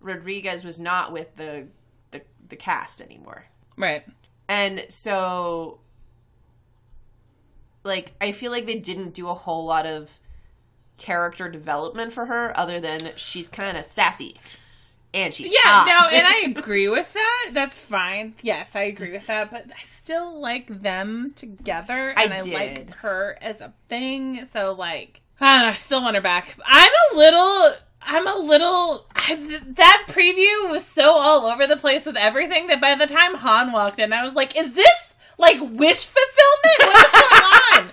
[0.00, 1.68] Rodriguez was not with the
[2.10, 3.46] the, the cast anymore.
[3.78, 4.04] Right.
[4.48, 5.80] And so
[7.84, 10.18] like I feel like they didn't do a whole lot of
[10.98, 14.36] character development for her other than she's kind of sassy
[15.14, 15.86] and she's Yeah, hot.
[15.86, 17.50] no, and I agree with that.
[17.52, 18.34] That's fine.
[18.42, 22.54] Yes, I agree with that, but I still like them together and I, did.
[22.54, 24.46] like her as a thing.
[24.46, 26.56] So like I don't know, I still want her back.
[26.64, 27.72] I'm a little
[28.06, 32.66] I'm a little I, th- that preview was so all over the place with everything
[32.68, 34.92] that by the time Han walked in, I was like, is this
[35.38, 36.94] like wish fulfillment?
[36.94, 37.82] What's going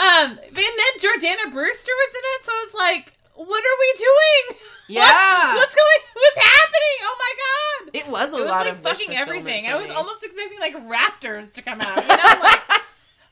[0.00, 3.92] Um, and then Jordana Brewster was in it, so I was like, what are we
[3.98, 4.60] doing?
[4.90, 5.02] Yeah.
[5.02, 6.00] What- what's going?
[6.14, 6.96] What's happening?
[7.02, 7.90] Oh my god!
[7.92, 9.66] It was a It was lot like of fucking everything.
[9.66, 11.96] I was almost expecting like raptors to come out.
[12.02, 12.60] You know, like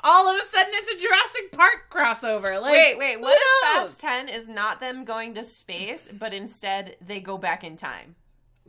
[0.07, 2.61] all of a sudden it's a Jurassic Park crossover.
[2.63, 3.21] Like, Wait, wait.
[3.21, 3.89] What if knows?
[3.91, 8.15] Fast Ten is not them going to space, but instead they go back in time?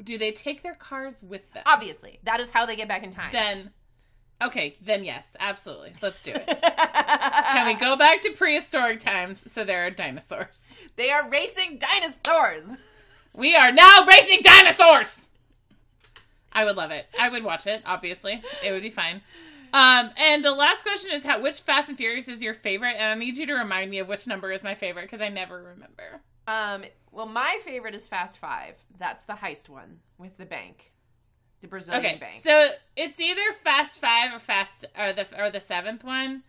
[0.03, 1.63] Do they take their cars with them?
[1.65, 3.29] Obviously, that is how they get back in time.
[3.31, 3.71] Then,
[4.41, 5.93] okay, then yes, absolutely.
[6.01, 6.45] Let's do it.
[7.51, 10.65] Can we go back to prehistoric times so there are dinosaurs?
[10.95, 12.63] They are racing dinosaurs.
[13.33, 15.27] We are now racing dinosaurs.
[16.51, 17.05] I would love it.
[17.19, 17.83] I would watch it.
[17.85, 19.21] Obviously, it would be fine.
[19.73, 22.95] Um, and the last question is how which Fast and Furious is your favorite?
[22.97, 25.29] And I need you to remind me of which number is my favorite because I
[25.29, 26.21] never remember.
[26.47, 26.85] Um.
[27.11, 28.75] Well, my favorite is Fast Five.
[28.99, 30.91] That's the heist one with the bank,
[31.61, 32.41] the Brazilian Okay, bank.
[32.41, 36.43] so it's either Fast Five or Fast or the or the seventh one.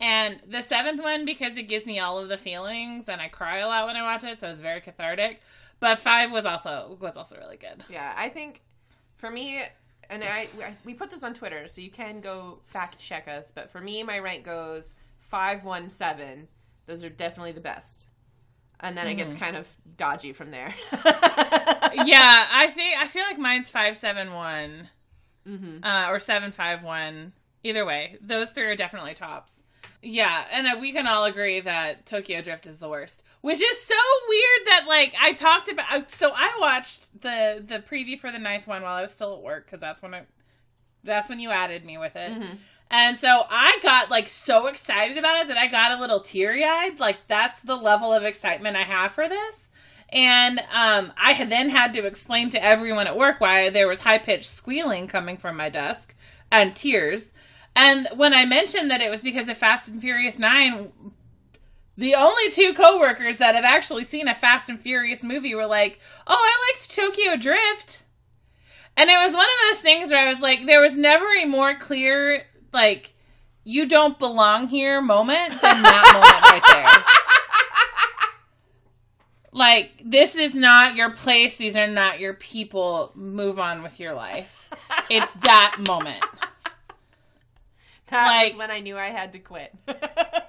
[0.00, 3.58] And the seventh one because it gives me all of the feelings and I cry
[3.58, 5.40] a lot when I watch it, so it's very cathartic.
[5.78, 7.84] But five was also was also really good.
[7.88, 8.62] yeah, I think
[9.16, 9.62] for me,
[10.10, 10.48] and I,
[10.84, 13.50] we put this on Twitter, so you can go fact check us.
[13.50, 16.48] But for me, my rank goes five, one, seven.
[16.86, 18.06] Those are definitely the best.
[18.80, 20.74] And then it gets kind of dodgy from there.
[20.92, 24.90] yeah, I think I feel like mine's five seven one,
[25.46, 27.32] hmm uh, or seven five one.
[27.62, 29.62] Either way, those three are definitely tops.
[30.04, 33.82] Yeah, and uh, we can all agree that Tokyo Drift is the worst, which is
[33.82, 33.94] so
[34.28, 36.10] weird that like I talked about.
[36.10, 39.42] So I watched the the preview for the ninth one while I was still at
[39.42, 40.22] work because that's when I
[41.02, 42.32] that's when you added me with it.
[42.32, 42.58] Mhm.
[42.90, 46.64] And so I got like so excited about it that I got a little teary
[46.64, 47.00] eyed.
[47.00, 49.68] Like that's the level of excitement I have for this.
[50.10, 54.00] And um, I had then had to explain to everyone at work why there was
[54.00, 56.14] high pitched squealing coming from my desk
[56.52, 57.32] and tears.
[57.76, 60.92] And when I mentioned that it was because of Fast and Furious 9,
[61.96, 66.00] the only two coworkers that have actually seen a Fast and Furious movie were like,
[66.26, 68.04] "Oh, I liked Tokyo Drift."
[68.96, 71.46] And it was one of those things where I was like, there was never a
[71.46, 73.12] more clear like
[73.64, 77.04] you don't belong here moment than that moment right there.
[79.52, 83.12] Like this is not your place, these are not your people.
[83.14, 84.68] Move on with your life.
[85.08, 86.24] It's that moment.
[88.08, 89.72] That Like- was when I knew I had to quit.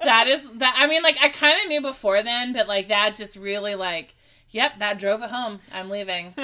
[0.06, 3.16] That is that I mean like I kind of knew before then, but like that
[3.16, 4.14] just really like
[4.52, 5.60] yep, that drove it home.
[5.72, 6.34] I'm leaving.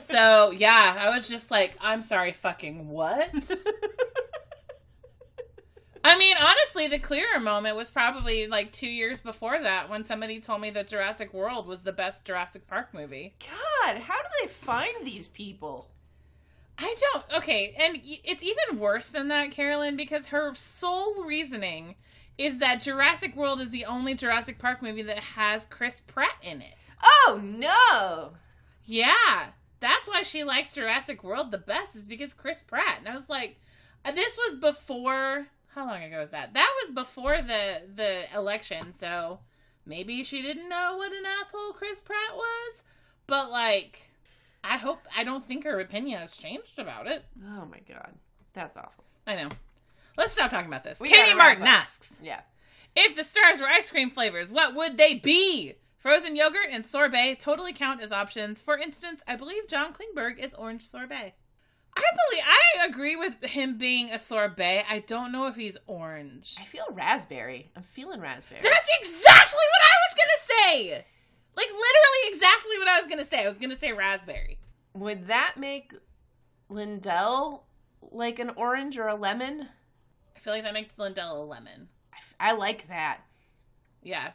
[0.00, 3.28] So, yeah, I was just like, I'm sorry, fucking what?
[6.04, 10.40] I mean, honestly, the clearer moment was probably like two years before that when somebody
[10.40, 13.34] told me that Jurassic World was the best Jurassic Park movie.
[13.40, 15.90] God, how do they find these people?
[16.78, 17.24] I don't.
[17.42, 21.96] Okay, and it's even worse than that, Carolyn, because her sole reasoning
[22.36, 26.62] is that Jurassic World is the only Jurassic Park movie that has Chris Pratt in
[26.62, 26.74] it.
[27.02, 28.34] Oh no!
[28.84, 29.48] Yeah,
[29.80, 32.98] that's why she likes Jurassic World the best, is because Chris Pratt.
[33.00, 33.56] And I was like,
[34.04, 35.48] Uh, This was before.
[35.74, 36.54] How long ago was that?
[36.54, 39.40] That was before the the election, so
[39.84, 42.82] maybe she didn't know what an asshole Chris Pratt was.
[43.26, 44.07] But like,
[44.68, 47.24] I hope I don't think her opinion has changed about it.
[47.44, 48.12] Oh my god,
[48.52, 49.04] that's awful.
[49.26, 49.48] I know.
[50.16, 51.00] Let's stop talking about this.
[51.00, 52.40] We Katie Martin asks Yeah.
[52.96, 55.74] if the stars were ice cream flavors, what would they be?
[55.98, 58.60] Frozen yogurt and sorbet totally count as options.
[58.60, 61.34] For instance, I believe John Klingberg is orange sorbet.
[61.96, 64.84] I believe I agree with him being a sorbet.
[64.88, 66.54] I don't know if he's orange.
[66.60, 67.70] I feel raspberry.
[67.74, 68.60] I'm feeling raspberry.
[68.62, 71.04] That's exactly what I was gonna say.
[71.58, 73.42] Like literally exactly what I was gonna say.
[73.42, 74.60] I was gonna say raspberry.
[74.94, 75.92] Would that make
[76.68, 77.64] Lindell
[78.12, 79.68] like an orange or a lemon?
[80.36, 81.88] I feel like that makes Lindell a lemon.
[82.12, 83.22] I, f- I like that.
[84.04, 84.30] Yeah,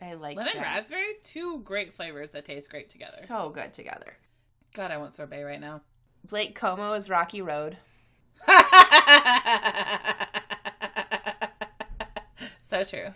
[0.00, 0.62] I like lemon that.
[0.62, 3.18] raspberry, two great flavors that taste great together.
[3.24, 4.16] So good together.
[4.72, 5.82] God, I want sorbet right now.
[6.26, 7.76] Blake Comeau is Rocky Road.
[12.62, 13.10] so true.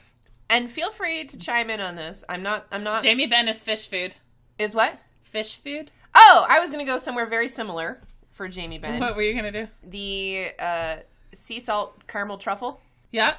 [0.50, 2.24] And feel free to chime in on this.
[2.28, 2.66] I'm not.
[2.72, 3.02] I'm not.
[3.02, 4.16] Jamie Benn is fish food.
[4.58, 4.98] is what?
[5.22, 5.92] Fish food?
[6.14, 8.00] Oh, I was gonna go somewhere very similar
[8.32, 8.98] for Jamie Benn.
[9.00, 9.68] What were you gonna do?
[9.84, 10.96] The uh,
[11.32, 12.80] sea salt caramel truffle.
[13.12, 13.34] Yeah.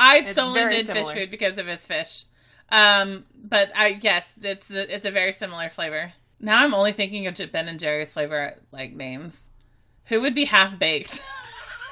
[0.00, 1.06] I It's solely did similar.
[1.06, 2.24] fish food because of his fish.
[2.70, 6.12] Um, but I yes, it's a, it's a very similar flavor.
[6.40, 9.46] Now I'm only thinking of Ben and Jerry's flavor like names.
[10.06, 11.22] Who would be half baked?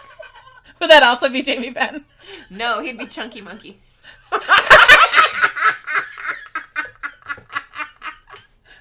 [0.80, 2.04] would that also be Jamie Benn?
[2.50, 3.80] No, he'd be Chunky Monkey.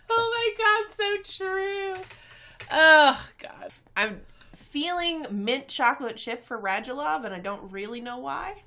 [0.09, 1.93] Oh my god, so true.
[2.71, 3.71] Oh god.
[3.95, 4.21] I'm
[4.55, 8.63] feeling mint chocolate chip for Radulov, and I don't really know why.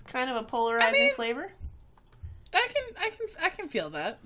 [0.00, 1.52] It's Kind of a polarizing I mean- flavor.
[2.52, 4.20] I can I can I can feel that.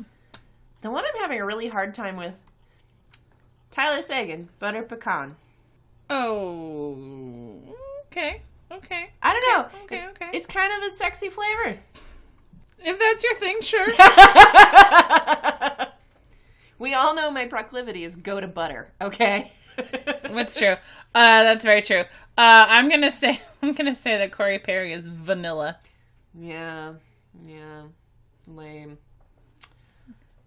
[0.82, 2.34] The one I'm having a really hard time with.
[3.70, 5.36] Tyler Seguin, butter pecan.
[6.10, 7.58] Oh.
[8.06, 8.42] Okay.
[8.70, 9.10] Okay.
[9.22, 9.66] I don't know.
[9.84, 10.28] okay, it's, okay.
[10.32, 11.78] It's kind of a sexy flavor.
[12.80, 13.86] If that's your thing, sure.
[16.78, 18.92] we all know my proclivity is go to butter.
[19.00, 19.52] Okay.
[20.22, 20.76] That's true.
[21.14, 22.00] Uh, that's very true.
[22.00, 25.78] Uh, I'm gonna say I'm gonna say that Corey Perry is vanilla.
[26.34, 26.94] Yeah.
[27.44, 27.82] Yeah.
[28.46, 28.98] Lame.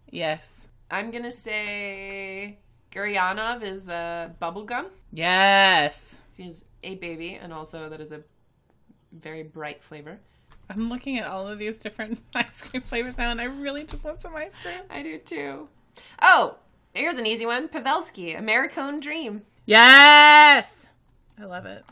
[0.09, 0.67] Yes.
[0.89, 2.57] I'm gonna say
[2.91, 4.87] Guryanov is uh, bubblegum.
[5.13, 6.19] Yes.
[6.37, 8.21] He's a baby, and also that is a
[9.11, 10.19] very bright flavor.
[10.69, 14.05] I'm looking at all of these different ice cream flavors now, and I really just
[14.05, 14.81] want some ice cream.
[14.89, 15.67] I do too.
[16.21, 16.57] Oh,
[16.93, 17.67] here's an easy one.
[17.67, 19.41] Pavelski, Americone Dream.
[19.65, 20.89] Yes.
[21.39, 21.83] I love it.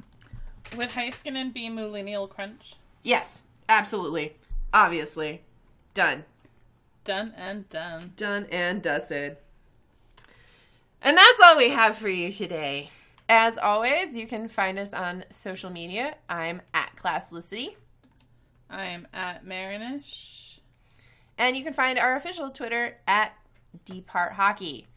[0.77, 2.75] Would Heiskanen be Millennial Crunch?
[3.03, 4.35] Yes, absolutely.
[4.73, 5.41] Obviously.
[5.93, 6.25] Done.
[7.03, 8.13] Done and done.
[8.15, 9.37] Done and dusted.
[11.01, 12.91] And that's all we have for you today.
[13.31, 16.15] As always, you can find us on social media.
[16.27, 17.75] I'm at Classlessity.
[18.71, 20.57] I'm at Marinish.
[21.37, 23.35] And you can find our official Twitter at
[23.85, 24.87] Deep Heart Hockey.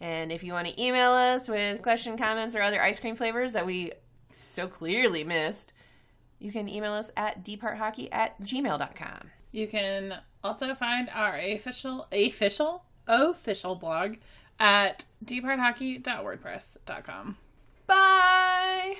[0.00, 3.52] And if you want to email us with question, comments, or other ice cream flavors
[3.52, 3.92] that we
[4.32, 5.72] so clearly missed,
[6.40, 9.30] you can email us at deephearthockey at gmail.com.
[9.52, 14.16] You can also find our official, official, official blog
[14.58, 17.36] at deephearthockey.wordpress.com.
[17.90, 18.96] Bye!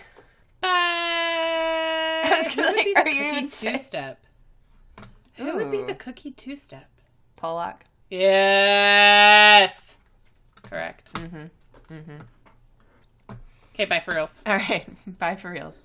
[0.60, 0.68] Bye.
[0.68, 4.20] I was gonna like, be the are you cookie even two-step?
[5.36, 6.90] Who would be the cookie two-step?
[7.40, 7.82] Polák.
[8.10, 9.98] Yes.
[10.62, 11.12] Correct.
[11.14, 11.94] Mm-hmm.
[11.94, 13.34] Mm-hmm.
[13.74, 14.34] Okay, bye for reals.
[14.44, 14.86] All right.
[15.18, 15.78] Bye for reals.